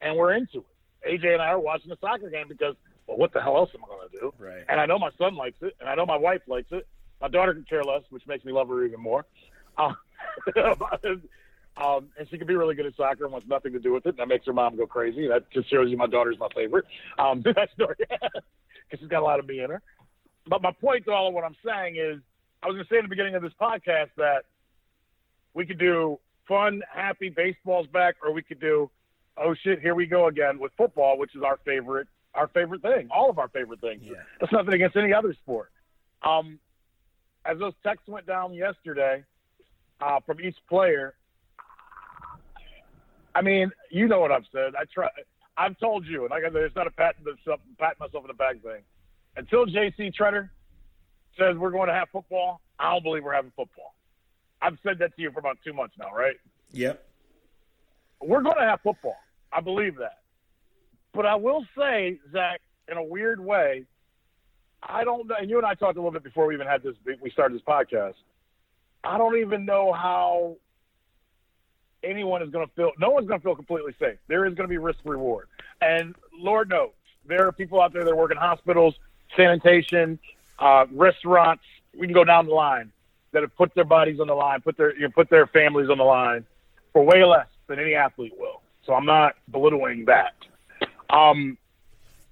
[0.00, 1.20] and we're into it.
[1.22, 2.74] AJ and I are watching a soccer game because
[3.08, 4.34] well, what the hell else am I going to do?
[4.38, 4.64] Right.
[4.68, 6.86] And I know my son likes it, and I know my wife likes it.
[7.20, 9.24] My daughter can care less, which makes me love her even more.
[9.76, 9.94] Uh,
[11.76, 14.04] um, and she can be really good at soccer and wants nothing to do with
[14.06, 14.10] it.
[14.10, 15.26] And that makes her mom go crazy.
[15.26, 16.84] That just shows you my daughter's my favorite.
[17.18, 19.82] Um, that story, because she's got a lot of me in her.
[20.46, 22.20] But my point to all of what I'm saying is,
[22.62, 24.44] I was going to say in the beginning of this podcast that
[25.54, 28.90] we could do fun, happy, baseball's back, or we could do,
[29.36, 33.08] oh shit, here we go again with football, which is our favorite, our favorite thing,
[33.10, 34.02] all of our favorite things.
[34.04, 34.14] Yeah.
[34.40, 35.70] That's nothing against any other sport.
[36.22, 36.58] Um,
[37.44, 39.24] as those texts went down yesterday
[40.00, 41.14] uh, from each player,
[43.34, 44.74] I mean, you know what I've said.
[44.74, 45.08] I try.
[45.56, 47.16] I've told you, and like I said, it's not a pat,
[47.78, 48.82] pat myself in the back thing.
[49.36, 50.10] Until J.C.
[50.18, 50.50] Tretter
[51.38, 53.94] says we're going to have football, I don't believe we're having football.
[54.60, 56.36] I've said that to you for about two months now, right?
[56.72, 57.04] Yep.
[58.20, 59.16] We're going to have football.
[59.52, 60.18] I believe that.
[61.14, 63.84] But I will say, Zach, in a weird way,
[64.82, 65.36] I don't know.
[65.40, 66.94] And you and I talked a little bit before we even had this.
[67.20, 68.14] We started this podcast.
[69.04, 70.56] I don't even know how
[72.02, 72.92] anyone is going to feel.
[72.98, 74.18] No one's going to feel completely safe.
[74.28, 75.48] There is going to be risk reward,
[75.80, 76.90] and Lord knows
[77.26, 78.94] there are people out there that work in hospitals,
[79.36, 80.18] sanitation,
[80.58, 81.62] uh, restaurants.
[81.98, 82.92] We can go down the line
[83.32, 85.90] that have put their bodies on the line, put their you know, put their families
[85.90, 86.44] on the line
[86.92, 88.62] for way less than any athlete will.
[88.84, 90.34] So I'm not belittling that.
[91.10, 91.58] Um,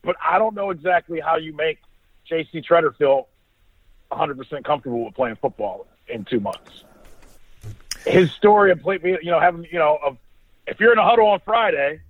[0.03, 1.79] but I don't know exactly how you make
[2.29, 2.62] J.C.
[2.62, 3.29] Tretter feel
[4.11, 6.85] 100% comfortable with playing football in two months.
[8.07, 10.17] his story of play, you know, having you know, of
[10.67, 12.01] if you're in a huddle on Friday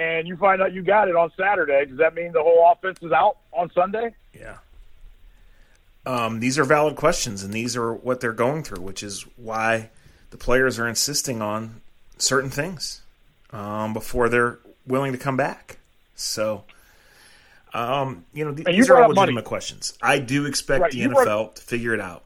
[0.00, 2.98] and you find out you got it on Saturday, does that mean the whole offense
[3.02, 4.14] is out on Sunday?
[4.32, 4.56] Yeah.
[6.06, 9.90] Um, these are valid questions, and these are what they're going through, which is why
[10.30, 11.82] the players are insisting on
[12.16, 13.02] certain things
[13.52, 15.78] um, before they're willing to come back.
[16.14, 16.64] So,
[17.74, 19.20] um, you know, th- these are all up money.
[19.20, 19.92] legitimate questions.
[20.00, 22.24] I do expect Right, the NFL brought- to figure it out,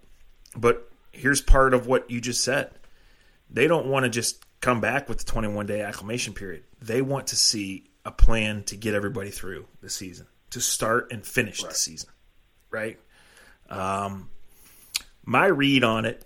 [0.57, 2.71] but here's part of what you just said.
[3.51, 6.65] They don't want to just come back with the 21 day acclimation period.
[6.81, 11.25] They want to see a plan to get everybody through the season, to start and
[11.25, 12.09] finish the season,
[12.71, 12.99] right?
[13.69, 14.31] Um,
[15.25, 16.25] my read on it,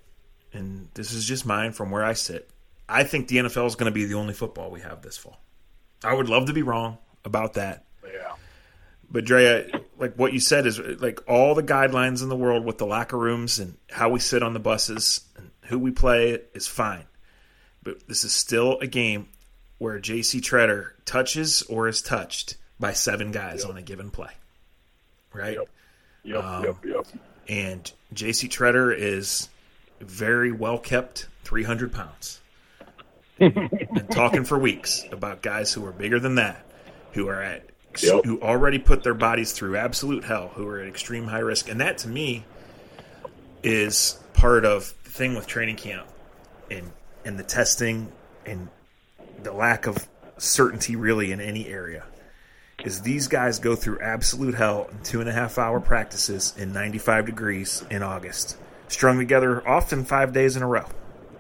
[0.52, 2.48] and this is just mine from where I sit,
[2.88, 5.40] I think the NFL is going to be the only football we have this fall.
[6.04, 7.86] I would love to be wrong about that.
[8.04, 8.34] Yeah.
[9.10, 12.78] But Drea, like what you said is like all the guidelines in the world with
[12.78, 16.68] the locker rooms and how we sit on the buses and who we play is
[16.68, 17.04] fine.
[17.88, 19.28] But this is still a game
[19.78, 24.30] where JC Tretter touches or is touched by seven guys on a given play.
[25.32, 25.54] Right?
[25.56, 25.68] Yep.
[26.24, 26.44] Yep.
[26.44, 26.76] Um, yep.
[26.84, 27.06] Yep.
[27.48, 29.48] And JC Tretter is
[30.00, 32.40] very well kept, 300 pounds.
[33.38, 33.70] Been
[34.10, 36.66] talking for weeks about guys who are bigger than that,
[37.12, 37.64] who are at,
[38.02, 38.26] Yep.
[38.26, 41.70] who already put their bodies through absolute hell, who are at extreme high risk.
[41.70, 42.44] And that to me
[43.62, 46.06] is part of the thing with training camp
[46.70, 46.92] and,
[47.28, 48.10] and the testing
[48.46, 48.68] and
[49.42, 52.02] the lack of certainty really in any area
[52.82, 56.72] is these guys go through absolute hell in two and a half hour practices in
[56.72, 58.56] 95 degrees in August,
[58.88, 60.86] strung together often five days in a row,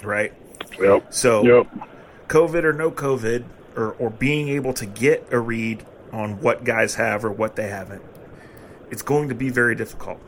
[0.02, 0.34] right?
[0.78, 1.06] Yep.
[1.14, 1.88] So, Yep.
[2.28, 6.96] COVID or no COVID, or, or being able to get a read on what guys
[6.96, 8.02] have or what they haven't,
[8.90, 10.20] it's going to be very difficult.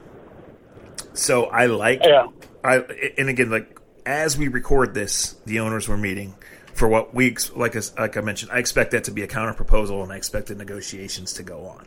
[1.13, 2.29] So I like, Yeah.
[2.65, 2.77] I
[3.19, 6.35] and again like as we record this, the owners were meeting
[6.75, 8.51] for what weeks like as- like I mentioned.
[8.53, 11.67] I expect that to be a counter proposal, and I expect the negotiations to go
[11.67, 11.87] on,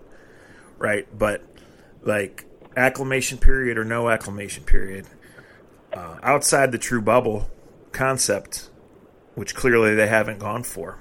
[0.77, 1.07] right?
[1.17, 1.41] But
[2.01, 2.45] like
[2.75, 5.05] acclimation period or no acclimation period,
[5.93, 7.49] uh, outside the true bubble
[7.91, 8.69] concept,
[9.35, 10.97] which clearly they haven't gone for.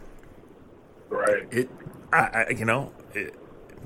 [1.08, 1.46] Right.
[1.50, 1.70] It,
[2.12, 3.34] I, I you know, it,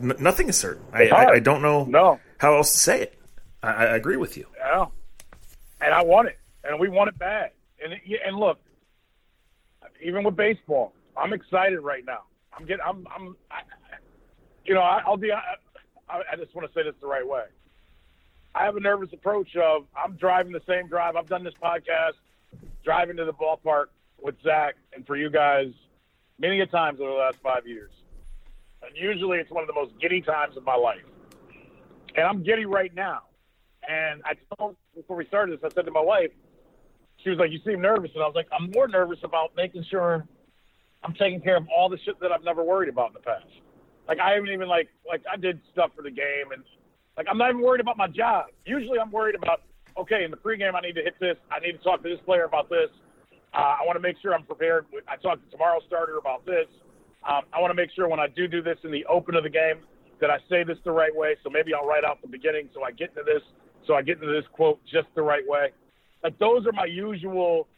[0.01, 0.85] n- nothing is certain.
[0.93, 2.21] I, I, I don't know No.
[2.39, 3.19] how else to say it.
[3.63, 4.47] I, I agree with you.
[4.59, 4.87] Yeah.
[5.81, 7.51] And I want it, and we want it bad.
[7.83, 7.93] And
[8.27, 8.59] and look,
[10.03, 12.23] even with baseball, I'm excited right now.
[12.57, 12.85] I'm getting.
[12.87, 13.07] I'm.
[13.15, 13.37] I'm.
[13.51, 13.61] I,
[14.65, 15.33] you know, I, I'll be.
[15.33, 15.57] I
[16.09, 17.45] I just want to say this the right way.
[18.55, 21.17] I have a nervous approach of I'm driving the same drive.
[21.17, 22.15] I've done this podcast,
[22.85, 23.87] driving to the ballpark
[24.21, 25.73] with Zach and for you guys
[26.39, 27.91] many a times over the last five years.
[28.83, 31.05] And usually it's one of the most giddy times of my life.
[32.15, 33.23] And I'm giddy right now.
[33.89, 36.31] And I told before we started this, I said to my wife,
[37.27, 39.83] she was like, "You seem nervous," and I was like, "I'm more nervous about making
[39.91, 40.25] sure
[41.03, 43.47] I'm taking care of all the shit that I've never worried about in the past.
[44.07, 46.63] Like I haven't even like like I did stuff for the game, and
[47.17, 48.47] like I'm not even worried about my job.
[48.65, 49.63] Usually, I'm worried about
[49.99, 52.21] okay in the pregame I need to hit this, I need to talk to this
[52.25, 52.91] player about this.
[53.53, 54.87] Uh, I want to make sure I'm prepared.
[55.09, 56.69] I talked to tomorrow's starter about this.
[57.27, 59.43] Um, I want to make sure when I do do this in the open of
[59.43, 59.79] the game
[60.21, 61.35] that I say this the right way.
[61.43, 63.43] So maybe I'll write out the beginning so I get into this,
[63.85, 65.73] so I get into this quote just the right way.
[66.23, 67.69] Like those are my usual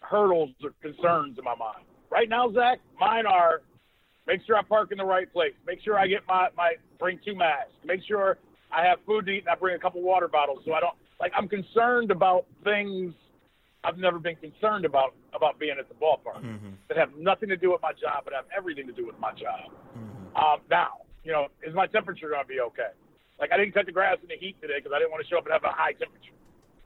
[0.00, 1.84] hurdles or concerns in my mind.
[2.10, 3.62] Right now, Zach, mine are
[4.26, 7.18] make sure I park in the right place, make sure I get my, my bring
[7.24, 8.38] two masks, make sure
[8.70, 10.94] I have food to eat and I bring a couple water bottles so I don't
[11.20, 13.14] like I'm concerned about things
[13.84, 16.42] I've never been concerned about about being at the ballpark
[16.88, 19.32] that have nothing to do with my job but have everything to do with my
[19.32, 19.72] job.
[20.36, 22.92] Um, now, you know, is my temperature going to be okay?
[23.40, 25.28] Like I didn't cut the grass in the heat today because I didn't want to
[25.28, 26.37] show up and have a high temperature.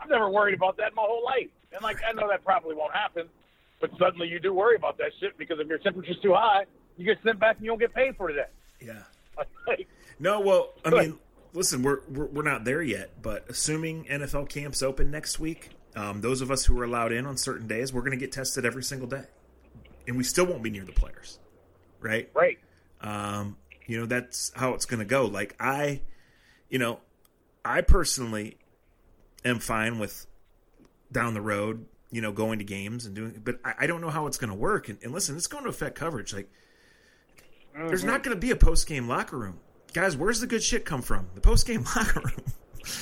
[0.02, 2.74] I've never worried about that in my whole life, and like I know that probably
[2.74, 3.28] won't happen,
[3.80, 6.64] but suddenly you do worry about that shit because if your temperature's too high,
[6.96, 8.46] you get sent back and you don't get paid for today.
[8.80, 9.02] Yeah.
[9.66, 9.88] Like,
[10.18, 11.06] No, well, I Good.
[11.06, 11.18] mean,
[11.54, 16.20] listen, we're, we're we're not there yet, but assuming NFL camps open next week, um,
[16.20, 18.64] those of us who are allowed in on certain days, we're going to get tested
[18.66, 19.24] every single day,
[20.06, 21.38] and we still won't be near the players,
[22.00, 22.28] right?
[22.34, 22.58] Right.
[23.00, 25.24] Um, you know, that's how it's going to go.
[25.26, 26.02] Like I,
[26.68, 27.00] you know,
[27.64, 28.56] I personally
[29.44, 30.26] am fine with
[31.10, 34.10] down the road, you know, going to games and doing, but I, I don't know
[34.10, 34.88] how it's going to work.
[34.88, 36.32] And, and listen, it's going to affect coverage.
[36.32, 36.50] Like,
[37.74, 38.22] there's not mm-hmm.
[38.22, 39.60] going to be a post game locker room,
[39.92, 40.16] guys.
[40.16, 41.28] Where's the good shit come from?
[41.34, 42.44] The post game locker room.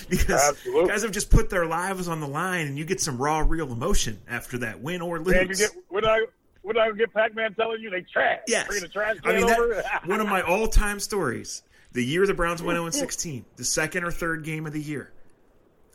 [0.08, 0.88] because Absolutely.
[0.88, 3.72] guys have just put their lives on the line, and you get some raw, real
[3.72, 5.34] emotion after that win or lose.
[5.34, 6.26] Man, you get when I
[6.62, 8.40] when I get Pac-Man telling you they trash.
[8.46, 8.68] Yes.
[8.80, 11.62] The trash I mean, that, one of my all-time stories.
[11.92, 15.12] The year the Browns went 0 16, the second or third game of the year.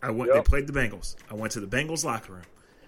[0.03, 0.31] I went.
[0.33, 0.43] Yep.
[0.45, 1.15] They played the Bengals.
[1.29, 2.43] I went to the Bengals locker room.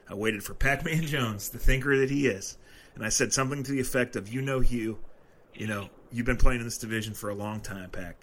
[0.09, 2.57] I waited for Pac-Man Jones, the thinker that he is,
[2.95, 4.99] and I said something to the effect of, "You know, Hugh,
[5.53, 8.15] you know, you've been playing in this division for a long time, Pac.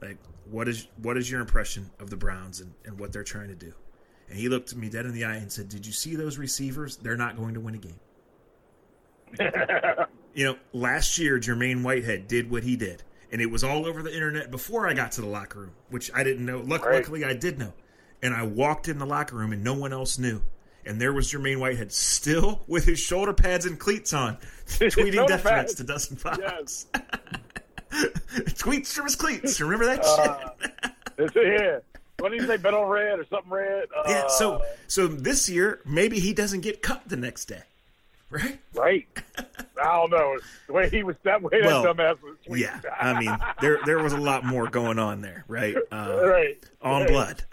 [0.00, 0.18] Like,
[0.50, 3.54] what is what is your impression of the Browns and, and what they're trying to
[3.54, 3.72] do?"
[4.28, 6.96] And he looked me dead in the eye and said, "Did you see those receivers?
[6.96, 8.00] They're not going to win a game."
[10.34, 14.02] you know, last year Jermaine Whitehead did what he did, and it was all over
[14.02, 16.60] the internet before I got to the locker room, which I didn't know.
[16.60, 16.96] Luck- Right.
[16.96, 17.72] Luckily, I did know,
[18.22, 20.42] and I walked in the locker room, and no one else knew.
[20.84, 25.42] And there was Jermaine Whitehead still with his shoulder pads and cleats on, tweeting death
[25.42, 26.38] threats to Dustin Fox.
[26.40, 26.86] Yes.
[27.90, 29.60] Tweets from his cleats.
[29.60, 30.50] Remember that Uh,
[31.18, 31.32] shit?
[31.32, 31.82] Here.
[32.18, 32.56] What did you say?
[32.56, 33.84] Bet on red or something red?
[33.96, 34.26] Uh, yeah.
[34.28, 37.62] So, so this year maybe he doesn't get cut the next day,
[38.30, 38.58] right?
[38.74, 39.06] right.
[39.38, 41.60] I don't know the way he was that way.
[41.62, 42.36] Well, that dumbass was.
[42.46, 42.60] tweeting.
[42.60, 42.80] Yeah.
[42.98, 45.76] I mean, there there was a lot more going on there, right?
[45.92, 46.58] Uh, right.
[46.82, 47.08] on Right.
[47.10, 47.44] blood.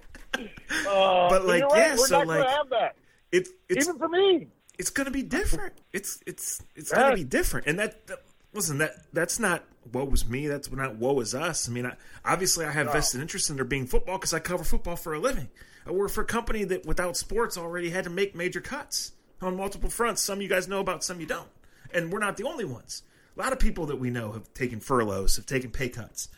[0.88, 1.78] Uh, But, like, right.
[1.78, 2.95] yeah, we're so, like, gonna that.
[3.32, 4.47] it's it's Even for me.
[4.80, 5.74] it's going to be different.
[5.93, 7.67] It's it's it's gonna be different.
[7.67, 8.19] And that, that
[8.54, 10.47] listen that that's not woe was me.
[10.47, 11.67] That's not woe is us.
[11.67, 14.63] I mean, I, obviously, I have vested interest in there being football because I cover
[14.63, 15.50] football for a living.
[15.86, 19.58] I work for a company that, without sports, already had to make major cuts on
[19.58, 20.21] multiple fronts.
[20.21, 21.50] Some you guys know about, some you don't.
[21.93, 23.02] And we're not the only ones.
[23.36, 26.30] A lot of people that we know have taken furloughs, have taken pay cuts.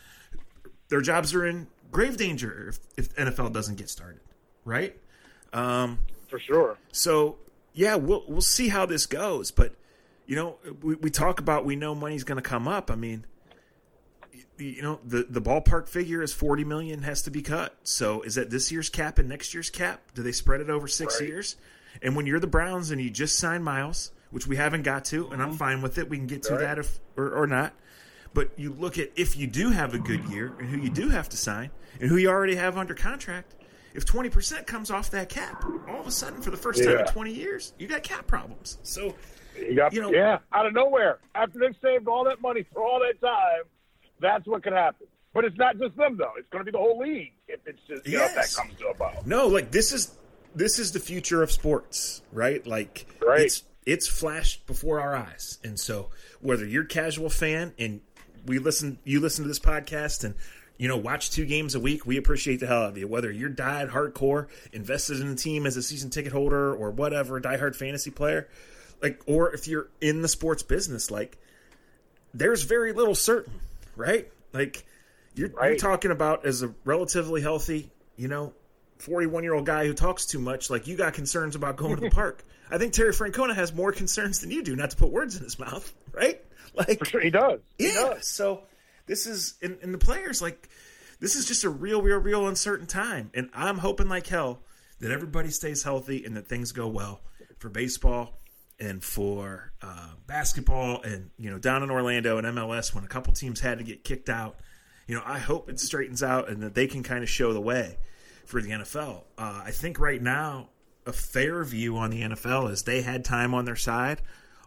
[0.88, 4.20] Their jobs are in grave danger if, if NFL doesn't get started,
[4.64, 4.96] right?
[5.52, 6.76] Um, For sure.
[6.92, 7.36] So
[7.72, 9.50] yeah, we'll we'll see how this goes.
[9.50, 9.74] But
[10.26, 12.90] you know, we, we talk about we know money's going to come up.
[12.90, 13.24] I mean,
[14.32, 17.76] y- you know, the the ballpark figure is forty million has to be cut.
[17.82, 20.00] So is that this year's cap and next year's cap?
[20.14, 21.28] Do they spread it over six Right.
[21.28, 21.56] years?
[22.02, 25.28] And when you're the Browns and you just sign Myles, which we haven't got to,
[25.30, 25.58] and I'm mm-hmm.
[25.58, 26.08] fine with it.
[26.08, 26.60] We can get to Right.
[26.60, 27.72] that if or, or not.
[28.34, 31.08] But you look at if you do have a good year and who you do
[31.08, 31.70] have to sign
[32.00, 33.54] and who you already have under contract.
[33.94, 36.98] If twenty percent comes off that cap, all of a sudden, for the first time
[36.98, 38.78] in twenty years, you got cap problems.
[38.82, 39.14] So
[39.56, 41.18] You got, You know- yeah, out of nowhere.
[41.36, 43.62] After they've saved all that money for all that time,
[44.20, 45.06] that's what could happen.
[45.32, 46.32] But it's not just them, though.
[46.36, 48.74] It's going to be the whole league if it's just you know, if that comes
[48.80, 49.24] to about.
[49.28, 50.12] no, like this is
[50.56, 52.66] this is the future of sports, right?
[52.66, 53.42] Like Right.
[53.42, 58.00] it's it's flashed before our eyes, and so whether you're a casual fan and
[58.46, 60.34] we listen, you listen to this podcast and
[60.76, 63.06] you know watch two games a week, we appreciate the hell out of you.
[63.08, 67.40] Whether you're died hardcore, invested in the team as a season ticket holder or whatever,
[67.40, 68.48] diehard fantasy player,
[69.02, 71.38] like, or if you're in the sports business, like
[72.32, 73.60] there's very little certain,
[73.96, 74.30] right?
[74.52, 74.84] Like
[75.34, 78.52] you're, you're talking about as a relatively healthy, you know,
[78.98, 80.70] 41 year old guy who talks too much.
[80.70, 82.44] Like you got concerns about going to the park.
[82.70, 84.74] I think Terry Francona has more concerns than you do.
[84.74, 86.40] Not to put words in his mouth, right?
[86.88, 87.60] Like For sure, he does.
[87.78, 88.14] He yeah.
[88.14, 88.26] does.
[88.26, 88.62] So
[89.06, 90.68] this is and, and the players like
[91.20, 94.58] this is just a real, real, real uncertain time, and I'm hoping like hell
[95.00, 97.20] that everybody stays healthy and that things go well
[97.58, 98.40] for baseball
[98.80, 103.32] and for uh, basketball and you know down in Orlando and MLS when a couple
[103.32, 104.56] teams had to get kicked out.
[105.06, 107.60] You know, I hope it straightens out and that they can kind of show the
[107.60, 107.98] way
[108.46, 109.22] for the NFL.
[109.38, 110.70] Uh, I think right now
[111.06, 114.22] a fair view on the NFL is they had time on their side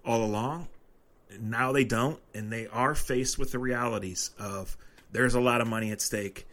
[0.05, 0.67] all along
[1.39, 4.77] now they don't, and they are faced with the realities of
[5.11, 6.47] there's a lot of money at stake.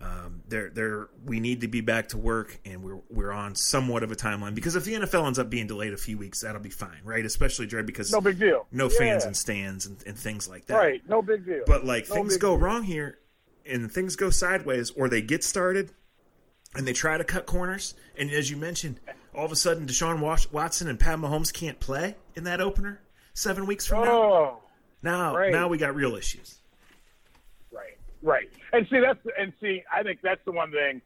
[0.00, 4.04] Um, they're, they're, we need to be back to work, and we're we're on somewhat
[4.04, 6.60] of a timeline because if the NFL ends up being delayed a few weeks, that'll
[6.60, 7.24] be fine, right?
[7.24, 8.66] Especially Dre, because No big deal.
[8.70, 8.96] no Yeah.
[8.98, 10.76] fans and stands and, and things like that.
[10.76, 11.02] Right.
[11.08, 11.64] No big deal.
[11.66, 12.58] But like No things go deal.
[12.64, 13.18] wrong here,
[13.66, 15.90] and things go sideways, or they get started,
[16.76, 19.00] and they try to cut corners, and as you mentioned,
[19.34, 20.20] all of a sudden Deshaun
[20.52, 23.00] Watson and Pat Mahomes can't play in that opener
[23.38, 24.10] seven weeks from now.
[24.12, 24.58] Oh.
[25.02, 25.52] Now, Right.
[25.52, 26.58] now we got real issues.
[27.72, 28.48] Right, right.
[28.72, 31.00] And see, that's and see, I think that's the one thing.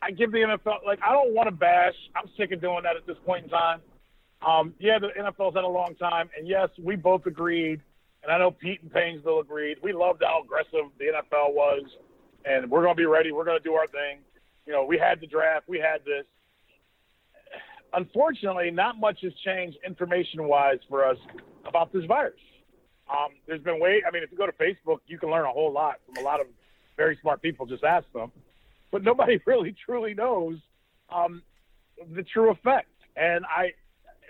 [0.00, 1.94] I give the NFL like I don't want to bash.
[2.16, 3.80] I'm sick of doing that at this point in time.
[4.46, 7.80] Um, yeah, the NFL's had a long time, and yes, we both agreed,
[8.24, 9.78] and I know Pete and Painesville agreed.
[9.82, 11.84] We loved how aggressive the NFL was,
[12.44, 13.30] and we're going to be ready.
[13.30, 14.18] We're going to do our thing.
[14.66, 16.24] You know, we had the draft, we had this.
[17.94, 21.18] Unfortunately, not much has changed information-wise for us
[21.66, 22.34] about this virus.
[23.10, 24.02] Um, there's been way.
[24.06, 26.26] I mean, if you go to Facebook, you can learn a whole lot from a
[26.26, 26.46] lot of
[26.96, 27.66] very smart people.
[27.66, 28.32] Just ask them,
[28.90, 30.56] but nobody really truly knows
[31.10, 31.42] um,
[32.14, 32.88] the true effect.
[33.16, 33.72] And I,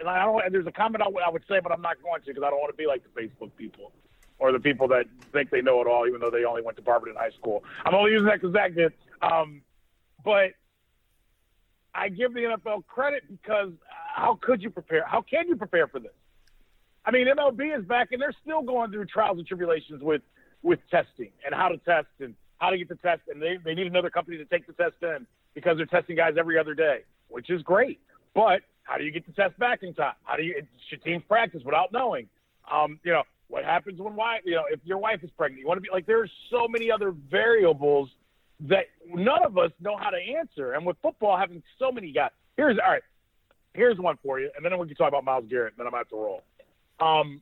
[0.00, 0.44] and I don't.
[0.44, 2.58] And there's a comment I would- say, but I'm not going to because I don't
[2.58, 3.92] want to be like the Facebook people
[4.38, 6.82] or the people that think they know it all, even though they only went to
[6.82, 7.62] Barberton High School.
[7.84, 8.92] I'm only using that because Zach did.
[9.20, 9.62] Um,
[10.24, 10.50] but
[11.95, 13.72] I give the NFL credit because
[14.14, 15.05] how could you prepare?
[15.07, 16.12] How can you prepare for this?
[17.05, 20.22] I mean, MLB is back, and they're still going through trials and tribulations with
[20.62, 23.74] with testing and how to test and how to get the test, and they, they
[23.74, 27.01] need another company to take the test in because they're testing guys every other day,
[27.28, 28.01] which is great.
[28.34, 30.14] But how do you get the test back in time?
[30.22, 32.28] How do you should teams practice without knowing?
[32.72, 35.66] Um, you know what happens when wife, you know, if your wife is pregnant, you
[35.66, 36.07] want to be like.
[36.07, 38.09] There's so many other variables
[38.68, 40.72] that none of us know how to answer.
[40.72, 43.02] And with football having so many guys, here's all right.
[43.74, 45.72] Here's one for you, and then we can talk about Myles Garrett.
[45.72, 46.42] And then I'm about to roll.
[47.00, 47.40] Um,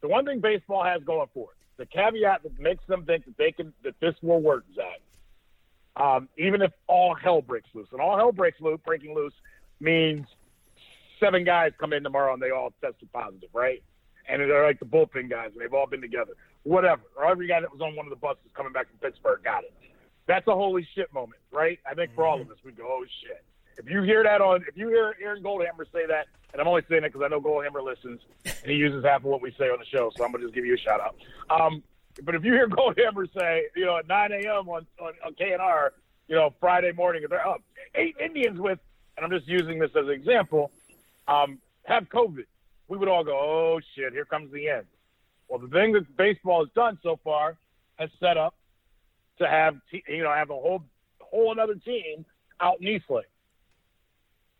[0.00, 3.36] the one thing baseball has going for it, the caveat that makes them think that
[3.36, 5.00] they can that this will work, Zach.
[5.96, 9.34] Um, even if all hell breaks loose, and all hell breaks loose, breaking loose
[9.80, 10.26] means
[11.20, 13.82] seven guys come in tomorrow and they all tested positive, right?
[14.28, 16.32] And they're like the bullpen guys, and they've all been together.
[16.64, 17.02] Whatever.
[17.16, 19.64] Or every guy that was on one of the buses coming back from Pittsburgh got
[19.64, 19.72] it.
[20.26, 21.78] That's a holy shit moment, right?
[21.88, 23.44] I think for all of us, we go, oh shit.
[23.78, 26.82] If you hear that on, if you hear Aaron Goldhammer say that, and I'm only
[26.88, 29.66] saying it because I know Goldhammer listens and he uses half of what we say
[29.66, 31.16] on the show, so I'm gonna just give you a shout out.
[31.50, 31.82] Um,
[32.22, 34.68] but if you hear Goldhammer say, you know, at 9 a.m.
[34.68, 35.90] on on, on KNR,
[36.28, 37.62] you know, Friday morning, if they're up,
[37.94, 38.78] eight Indians with,
[39.16, 40.70] and I'm just using this as an example,
[41.28, 42.46] um, have COVID,
[42.88, 44.86] we would all go, oh shit, here comes the end.
[45.48, 47.56] Well, the thing that baseball has done so far
[47.96, 48.54] has set up
[49.38, 49.76] to have
[50.08, 50.82] you know have a whole
[51.20, 52.24] whole another team
[52.60, 53.26] out in Eastlake.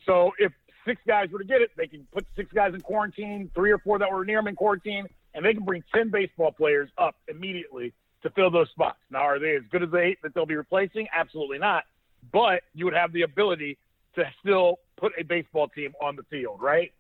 [0.05, 0.53] So if
[0.87, 3.79] six guys were to get it, they can put six guys in quarantine, three or
[3.79, 7.16] four that were near them in quarantine, and they can bring ten baseball players up
[7.29, 8.99] immediately to fill those spots.
[9.11, 11.07] Now, are they as good as the eight that they'll be replacing?
[11.16, 11.85] Absolutely not.
[12.33, 13.79] But you would have the ability
[14.16, 16.93] to still put a baseball team on the field, right?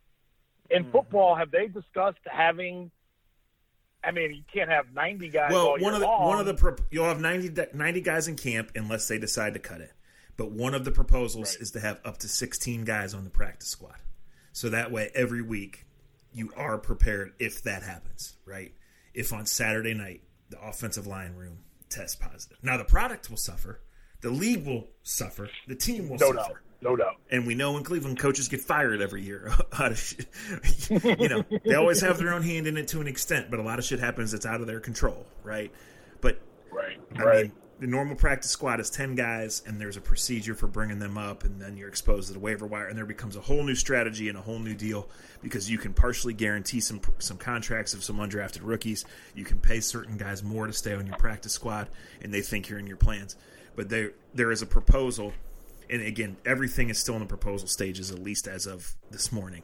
[0.70, 0.92] In mm-hmm.
[0.92, 2.90] football, have they discussed having
[4.06, 5.50] I mean, you can't have 90 guys.
[5.52, 6.28] Well, one of the long.
[6.28, 9.80] one of the you'll have 90, 90 guys in camp unless they decide to cut
[9.80, 9.92] it.
[10.36, 11.62] But one of the proposals right.
[11.62, 13.96] is to have up to 16 guys on the practice squad.
[14.52, 15.86] So that way every week
[16.32, 18.72] you are prepared if that happens, right?
[19.12, 22.58] If on Saturday night the offensive line room tests positive.
[22.62, 23.80] Now the product will suffer,
[24.20, 26.48] the league will suffer, the team will no suffer.
[26.48, 27.16] Doubt no doubt.
[27.30, 29.52] And we know in Cleveland, coaches get fired every year.
[30.90, 33.62] you know, they always have their own hand in it to an extent, but a
[33.62, 35.72] lot of shit happens that's out of their control, right?
[36.20, 37.42] But right, I right.
[37.44, 41.18] Mean, the normal practice squad is 10 guys and there's a procedure for bringing them
[41.18, 43.74] up and then you're exposed to the waiver wire and there becomes a whole new
[43.74, 45.08] strategy and a whole new deal
[45.42, 49.04] because you can partially guarantee some some contracts of some undrafted rookies
[49.34, 51.88] you can pay certain guys more to stay on your practice squad
[52.22, 53.36] and they think you're in your plans
[53.74, 55.34] but there there is a proposal
[55.90, 59.62] and again, everything is still in the proposal stages, at least as of this morning,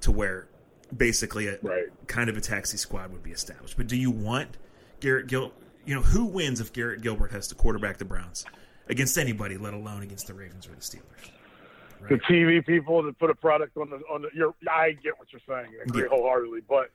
[0.00, 0.48] to where
[0.94, 1.86] basically a right.
[2.06, 3.76] kind of a taxi squad would be established.
[3.76, 4.56] But do you want
[5.00, 5.52] Garrett Gil?
[5.84, 8.44] You know, who wins if Garrett Gilbert has to quarterback the Browns
[8.88, 11.30] against anybody, let alone against the Ravens or the Steelers?
[12.00, 12.08] Right?
[12.10, 14.28] The TV people that put a product on the on the.
[14.34, 16.08] You're, I get what you're saying, I agree yeah.
[16.08, 16.90] wholeheartedly, but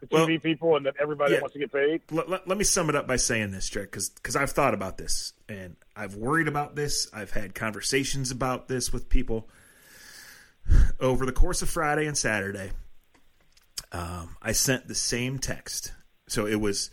[0.00, 1.40] the TV well, people and that everybody yeah.
[1.40, 2.00] wants to get paid.
[2.10, 4.98] Let, let, let, me sum it up by saying this, Drake, because I've thought about
[4.98, 7.08] this and I've worried about this.
[7.12, 9.48] I've had conversations about this with people
[11.00, 12.72] over the course of Friday and Saturday.
[13.92, 15.92] Um, I sent the same text,
[16.28, 16.90] so it was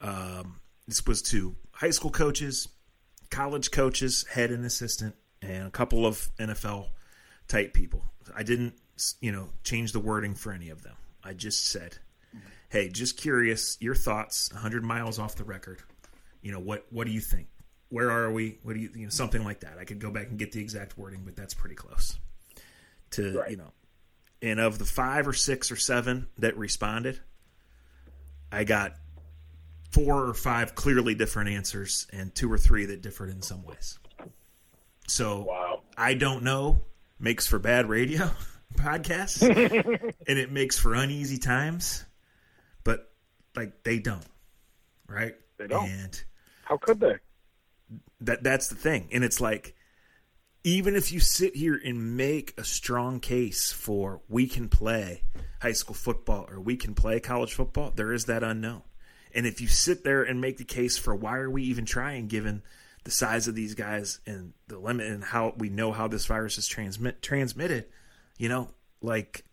[0.00, 2.68] um, this was to high school coaches,
[3.30, 6.88] college coaches, head and assistant, and a couple of NFL
[7.46, 8.04] type people.
[8.34, 8.74] I didn't,
[9.20, 10.96] you know, change the wording for any of them.
[11.22, 11.98] I just said
[12.74, 15.80] hey, just curious, your thoughts, 100 miles off the record.
[16.42, 17.46] You know, what what do you think?
[17.88, 18.58] Where are we?
[18.62, 19.78] What do you, you know, something like that.
[19.78, 22.18] I could go back and get the exact wording, but that's pretty close
[23.12, 23.50] to, right.
[23.50, 23.72] you know.
[24.42, 27.20] And of the five or six or seven that responded,
[28.52, 28.94] I got
[29.92, 33.98] four or five clearly different answers and two or three that differed in some ways.
[35.06, 35.82] So wow.
[35.96, 36.80] I don't know.
[37.20, 38.28] Makes for bad radio
[38.74, 39.40] podcasts,
[40.26, 42.04] and it makes for uneasy times
[43.56, 44.26] like they don't,
[45.08, 45.34] right?
[45.58, 45.88] They don't.
[45.88, 46.24] And
[46.64, 47.16] how could they?
[48.20, 49.74] That that's the thing, and it's like
[50.64, 55.22] even if you sit here and make a strong case for we can play
[55.60, 58.82] high school football or we can play college football, there is that unknown.
[59.34, 62.28] And if you sit there and make the case for why are we even trying,
[62.28, 62.62] given
[63.04, 66.56] the size of these guys and the limit and how we know how this virus
[66.56, 67.84] is transmit transmitted,
[68.38, 68.70] you know,
[69.02, 69.44] like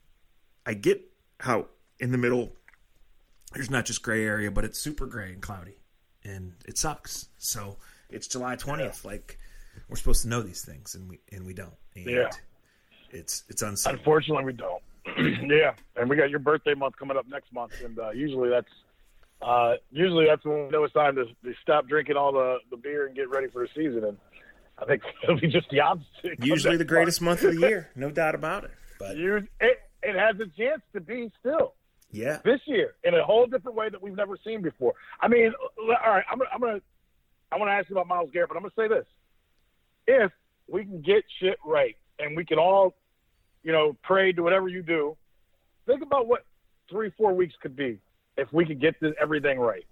[0.66, 1.02] I get
[1.42, 1.68] how
[2.00, 2.54] in the middle
[3.54, 5.78] there's not just gray area, but it's super gray and cloudy,
[6.24, 7.28] and it sucks.
[7.38, 7.78] So
[8.10, 9.04] it's July 20th.
[9.04, 9.12] Yeah.
[9.12, 9.40] Like
[9.90, 11.74] we're supposed to know these things, and we and we don't.
[11.96, 12.30] And yeah,
[13.10, 13.94] it's it's unsafe.
[13.94, 14.82] Unfortunately, we don't.
[15.50, 18.70] yeah, and we got your birthday month coming up next month, and uh, usually that's
[19.42, 22.78] uh, usually that's when we know it's time to, to, stop drinking all the, the
[22.78, 24.04] beer and get ready for the season.
[24.04, 24.18] And
[24.78, 26.40] I think it'll be just the opposite.
[26.40, 27.44] Usually the greatest month.
[27.44, 28.72] month of the year, no doubt about it.
[29.00, 31.74] But it, it has a chance to be still.
[32.12, 32.40] Yeah.
[32.44, 34.94] This year in a whole different way that we've never seen before.
[35.20, 36.82] I mean, all right, I'm, going I'm to
[37.52, 39.06] I want to ask you about Myles Garrett, but I'm to say this:
[40.08, 40.32] if
[40.68, 42.96] we can get shit right, and we can all,
[43.64, 45.18] you know, pray to whatever you do,
[45.86, 46.46] think about what
[46.90, 48.00] three, four weeks could be
[48.38, 49.86] if we could get this, everything right.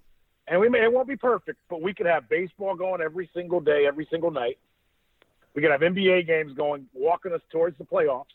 [0.48, 3.60] And we may it won't be perfect, but we could have baseball going every single
[3.60, 4.58] day, every single night.
[5.54, 8.26] We could have NBA games going, walking us towards the playoffs,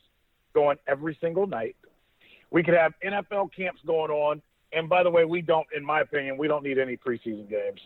[0.52, 1.76] going every single night.
[2.54, 4.40] We could have NFL camps going on.
[4.72, 7.80] And by the way, we don't, in my opinion, we don't need any preseason games.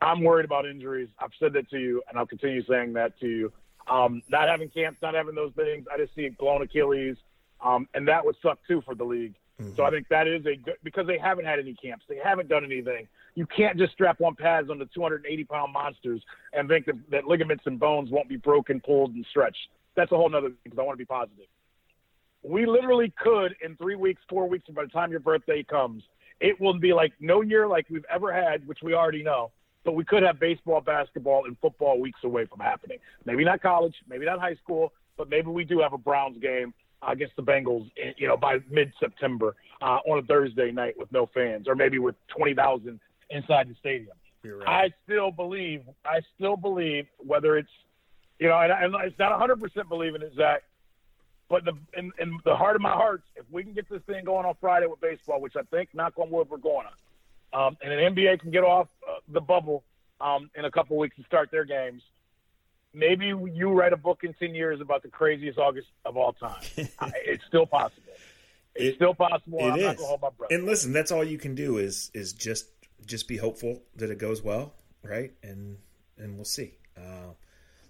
[0.00, 1.10] I'm worried about injuries.
[1.18, 3.52] I've said that to you, and I'll continue saying that to you.
[3.86, 7.16] Um, not having camps, not having those things, I just see blown Achilles,
[7.62, 9.34] um, and that would suck too for the league.
[9.60, 9.76] Mm-hmm.
[9.76, 12.48] So I think that is a good because they haven't had any camps, they haven't
[12.48, 13.06] done anything.
[13.34, 16.22] You can't just strap on pads on the 280 pound monsters
[16.54, 19.68] and think that, that ligaments and bones won't be broken, pulled, and stretched.
[19.96, 21.44] That's a whole nother thing because I want to be positive.
[22.44, 26.02] We literally could in three weeks, four weeks, by the time your birthday comes,
[26.40, 29.50] it will be like no year like we've ever had, which we already know
[29.84, 32.98] but we could have baseball, basketball, and football weeks away from happening.
[33.24, 36.72] Maybe not college, maybe not high school, but maybe we do have a Browns game
[37.06, 41.68] against the Bengals, you know, by mid-September uh, on a Thursday night with no fans,
[41.68, 42.98] or maybe with twenty thousand
[43.30, 44.16] inside the stadium.
[44.42, 44.68] Right.
[44.68, 47.68] I still believe, I still believe, whether it's,
[48.38, 50.62] you know, and, and it's not hundred percent believing it, Zach,
[51.48, 54.24] but the, in, in the heart of my hearts, if we can get this thing
[54.24, 56.92] going on Friday with baseball, which I think, knock on wood, we're going on
[57.54, 59.84] um, and an NBA can get off uh, the bubble
[60.20, 62.02] um, in a couple weeks and start their games.
[62.92, 66.62] Maybe you write a book in ten years about the craziest August of all time.
[66.76, 68.02] it's still possible.
[68.74, 69.58] It's it, still possible.
[69.60, 70.00] It is.
[70.50, 72.66] And listen, that's all you can do is is just
[73.04, 75.32] just be hopeful that it goes well, right?
[75.42, 75.78] And
[76.18, 76.74] and we'll see.
[76.96, 77.32] Uh,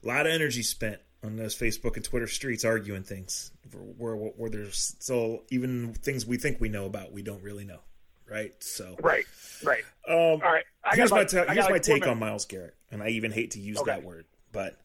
[0.03, 3.51] a lot of energy spent on those Facebook and Twitter streets arguing things
[3.97, 7.65] where, where, where there's still even things we think we know about we don't really
[7.65, 7.81] know
[8.29, 8.53] right?
[8.63, 9.25] So right,
[9.63, 9.85] right.
[10.09, 10.65] Um, All right.
[10.85, 13.61] I here's my ta- here's my take on Myles Garrett, and I even hate to
[13.61, 13.93] use okay.
[13.93, 14.77] that word, but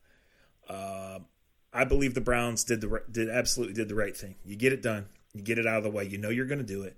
[0.68, 1.20] uh,
[1.74, 4.36] I believe the Browns did the did absolutely did the right thing.
[4.44, 6.06] You get it done, you get it out of the way.
[6.06, 6.98] You know you're going to do it.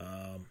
[0.00, 0.46] Um,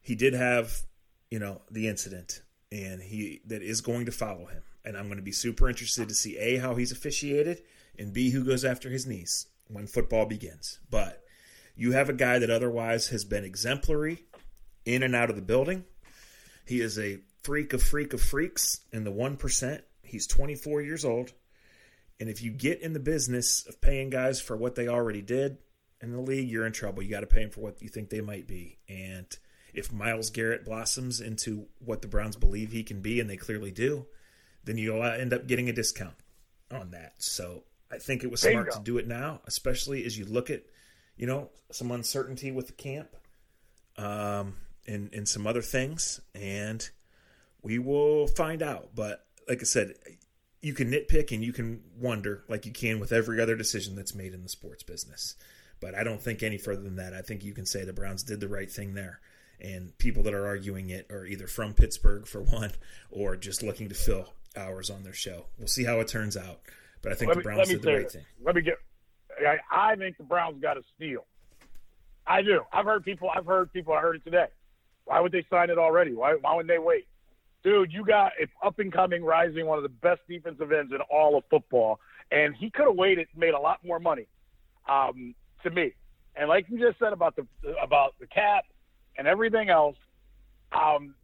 [0.00, 0.82] he did have,
[1.30, 4.62] you know, the incident, and he that is going to follow him.
[4.84, 7.62] And I'm going to be super interested to see a how he's officiated,
[7.98, 10.80] and b who goes after his niece when football begins.
[10.90, 11.22] But
[11.76, 14.24] you have a guy that otherwise has been exemplary
[14.84, 15.84] in and out of the building.
[16.66, 19.82] He is a freak of freak of freaks in the 1%.
[20.02, 21.32] He's 24 years old.
[22.20, 25.58] And if you get in the business of paying guys for what they already did
[26.00, 27.02] in the league, you're in trouble.
[27.02, 28.78] You got to pay them for what you think they might be.
[28.88, 29.26] And
[29.74, 33.70] if Myles Garrett blossoms into what the Browns believe he can be, and they clearly
[33.70, 34.06] do,
[34.64, 36.14] then you'll end up getting a discount
[36.70, 37.14] on that.
[37.18, 40.62] So I think it was smart to do it now, especially as you look at,
[41.16, 43.16] you know, some uncertainty with the camp.
[43.98, 44.54] Um,
[44.86, 46.88] and, and some other things, and
[47.62, 48.90] we will find out.
[48.94, 49.94] But like I said,
[50.60, 54.14] you can nitpick and you can wonder, like you can with every other decision that's
[54.14, 55.36] made in the sports business.
[55.80, 57.12] But I don't think any further than that.
[57.12, 59.20] I think you can say the Browns did the right thing there.
[59.60, 62.72] And people that are arguing it are either from Pittsburgh, for one,
[63.10, 65.46] or just looking to fill hours on their show.
[65.58, 66.60] We'll see how it turns out.
[67.02, 68.24] But I think let the Browns did the right thing.
[68.44, 68.74] Let me get.
[69.40, 71.24] I, I think the Browns got a steal.
[72.26, 72.62] I do.
[72.72, 73.28] I've heard people.
[73.34, 73.92] I've heard people.
[73.92, 74.46] I heard it today.
[75.04, 76.14] Why would they sign it already?
[76.14, 77.06] Why, why would they wait?
[77.64, 81.00] Dude, you got an up and coming, rising, one of the best defensive ends in
[81.10, 81.98] all of football.
[82.30, 84.26] And he could have waited and made a lot more money
[84.88, 85.92] um, to me.
[86.34, 87.46] And like you just said about the
[87.82, 88.64] about the cap
[89.18, 89.96] and everything else,
[90.72, 91.14] um,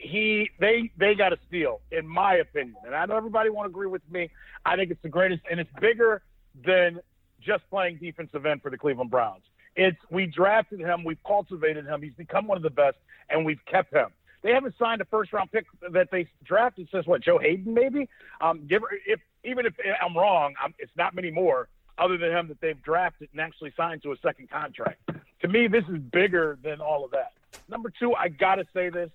[0.00, 2.76] he they they got a steal in my opinion.
[2.84, 4.30] And I know everybody won't agree with me.
[4.64, 6.22] I think it's the greatest, and it's bigger
[6.64, 7.00] than
[7.40, 9.42] just playing defensive end for the Cleveland Browns.
[9.76, 12.96] It's we drafted him, we've cultivated him, he's become one of the best,
[13.28, 14.08] and we've kept him.
[14.42, 18.08] They haven't signed a first round pick that they drafted since what Joe Haden maybe.
[18.40, 21.68] Um, give if even if I'm wrong, I'm, it's not many more
[21.98, 25.00] other than him that they've drafted and actually signed to a second contract.
[25.42, 27.32] To me, this is bigger than all of that.
[27.68, 29.10] Number two, I gotta say this,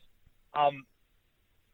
[0.53, 0.85] um,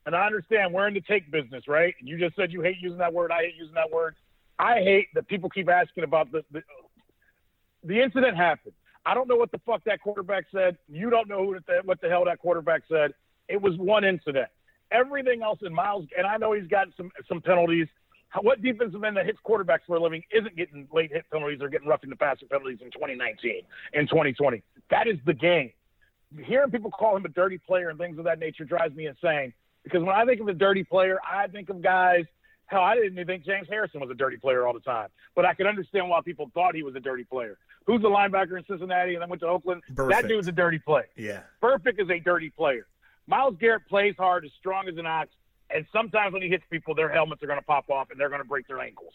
[0.06, 1.94] and I understand we're in the take business, right?
[2.02, 3.32] You just said you hate using that word.
[3.32, 4.16] I hate using that word.
[4.58, 6.62] I hate that people keep asking about the, the
[7.84, 8.74] the incident happened.
[9.06, 10.78] I don't know what the fuck that quarterback said.
[10.90, 13.14] You don't know the, what the hell that quarterback said.
[13.48, 14.48] It was one incident.
[14.92, 17.88] Everything else in Myles, and I know he's gotten some some penalties.
[18.42, 21.70] What defensive end that hits quarterbacks for a living isn't getting late hit penalties or
[21.70, 23.62] getting roughing the passer penalties in 2019
[23.94, 24.62] and 2020?
[24.90, 25.72] That is the game.
[26.44, 29.54] Hearing people call him a dirty player and things of that nature drives me insane.
[29.84, 32.26] Because when I think of a dirty player, I think of guys
[32.68, 35.46] Hell, I didn't even think James Harrison was a dirty player all the time, but
[35.46, 37.58] I can understand why people thought he was a dirty player.
[37.86, 39.84] Who's the linebacker in Cincinnati and then went to Oakland?
[39.94, 40.10] Burfict.
[40.10, 41.08] That dude's a dirty player.
[41.16, 41.42] Yeah.
[41.64, 42.86] Burfict is a dirty player.
[43.26, 45.30] Myles Garrett plays hard, as strong as an ox,
[45.70, 48.30] and sometimes when he hits people, their helmets are going to pop off and they're
[48.30, 49.14] going to break their ankles.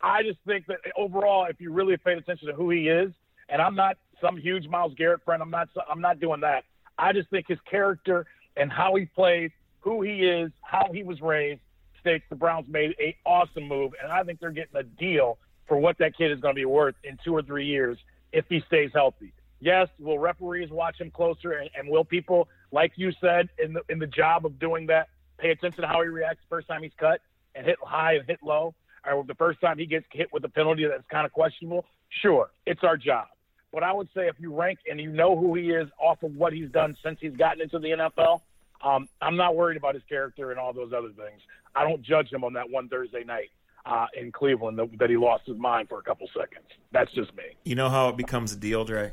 [0.00, 3.12] I just think that overall, if you really paid attention to who he is,
[3.48, 6.64] and I'm not some huge Myles Garrett friend, I'm not I'm not doing that.
[6.98, 9.50] I just think his character and how he plays,
[9.80, 11.60] who he is, how he was raised,
[12.00, 15.76] states the Browns made a awesome move, and I think they're getting a deal for
[15.76, 17.98] what that kid is going to be worth in two or three years
[18.32, 19.32] if he stays healthy.
[19.60, 23.82] Yes, will referees watch him closer, and, and will people, like you said, in the
[23.88, 25.08] in the job of doing that,
[25.38, 27.20] pay attention to how he reacts the first time he's cut
[27.54, 28.74] and hit high and hit low,
[29.06, 31.86] or the first time he gets hit with a penalty that's kind of questionable?
[32.22, 33.26] Sure, it's our job.
[33.74, 36.36] But I would say if you rank and you know who he is off of
[36.36, 38.40] what he's done since he's gotten into the NFL,
[38.84, 41.40] um, I'm not worried about his character and all those other things.
[41.74, 43.50] I don't judge him on that one Thursday night
[43.84, 46.66] uh, in Cleveland that, that, he lost his mind for a couple seconds.
[46.92, 47.42] That's just me.
[47.64, 49.10] You know how it becomes a deal, Dre?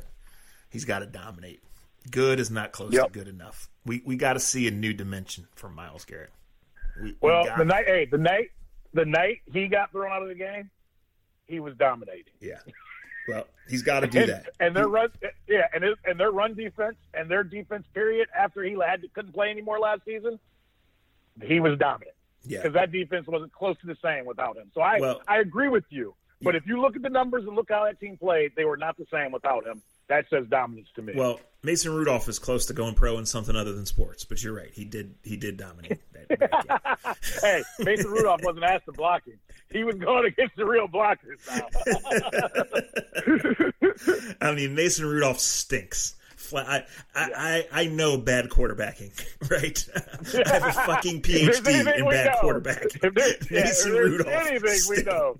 [0.70, 1.60] He's got to dominate.
[2.10, 3.06] Good is not close yep.
[3.06, 3.68] to good enough.
[3.84, 6.30] We we got to see a new dimension from Myles Garrett.
[7.00, 8.50] We, well, we the night, hey, the night,
[8.94, 10.70] the night he got thrown out of the game,
[11.46, 12.32] he was dominating.
[12.40, 12.58] Yeah.
[13.28, 14.50] Well, he's got to do and, that.
[14.60, 15.10] And their run,
[15.48, 19.32] yeah, and his, and their run defense and their defense period after he had couldn't
[19.32, 20.38] play anymore last season,
[21.42, 22.16] he was dominant.
[22.44, 24.70] Yeah, because that defense wasn't close to the same without him.
[24.74, 26.14] So I well, I agree with you.
[26.40, 26.58] But yeah.
[26.58, 28.96] if you look at the numbers and look how that team played, they were not
[28.96, 29.80] the same without him.
[30.12, 31.14] That says dominance to me.
[31.16, 34.52] Well, Mason Rudolph is close to going pro in something other than sports, but you're
[34.52, 34.68] right.
[34.70, 36.02] He did he did dominate.
[37.40, 39.38] hey, Mason Rudolph wasn't asked to block him.
[39.70, 41.66] He was going against the real blockers now.
[44.46, 46.14] I mean, Mason Rudolph stinks.
[46.54, 46.84] I,
[47.14, 49.12] I, I, know bad quarterbacking,
[49.50, 49.88] right?
[50.46, 52.38] I have a fucking PhD in bad know.
[52.42, 53.50] quarterbacking.
[53.50, 54.28] Mason yeah, Rudolph.
[54.28, 55.36] Anything we know.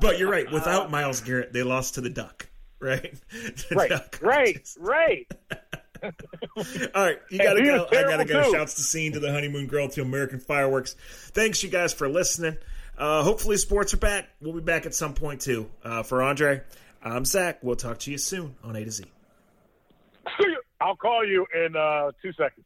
[0.00, 0.50] but you're right.
[0.50, 2.48] Without Myles Garrett, they lost to the Duck,
[2.80, 3.14] right?
[3.32, 4.18] The right, duck.
[4.22, 5.26] right, right.
[6.02, 6.12] All
[6.94, 7.86] right, you gotta go.
[7.90, 8.44] I gotta go.
[8.44, 8.52] Too.
[8.52, 10.94] Shouts to scene to the honeymoon girl to American fireworks.
[11.32, 12.58] Thanks, you guys, for listening.
[12.98, 14.28] Uh, hopefully, sports are back.
[14.40, 15.68] We'll be back at some point too.
[15.82, 16.62] Uh, for Andre,
[17.02, 17.58] I'm Zach.
[17.62, 19.04] We'll talk to you soon on A to Z.
[20.80, 22.64] I'll call you in uh, two seconds.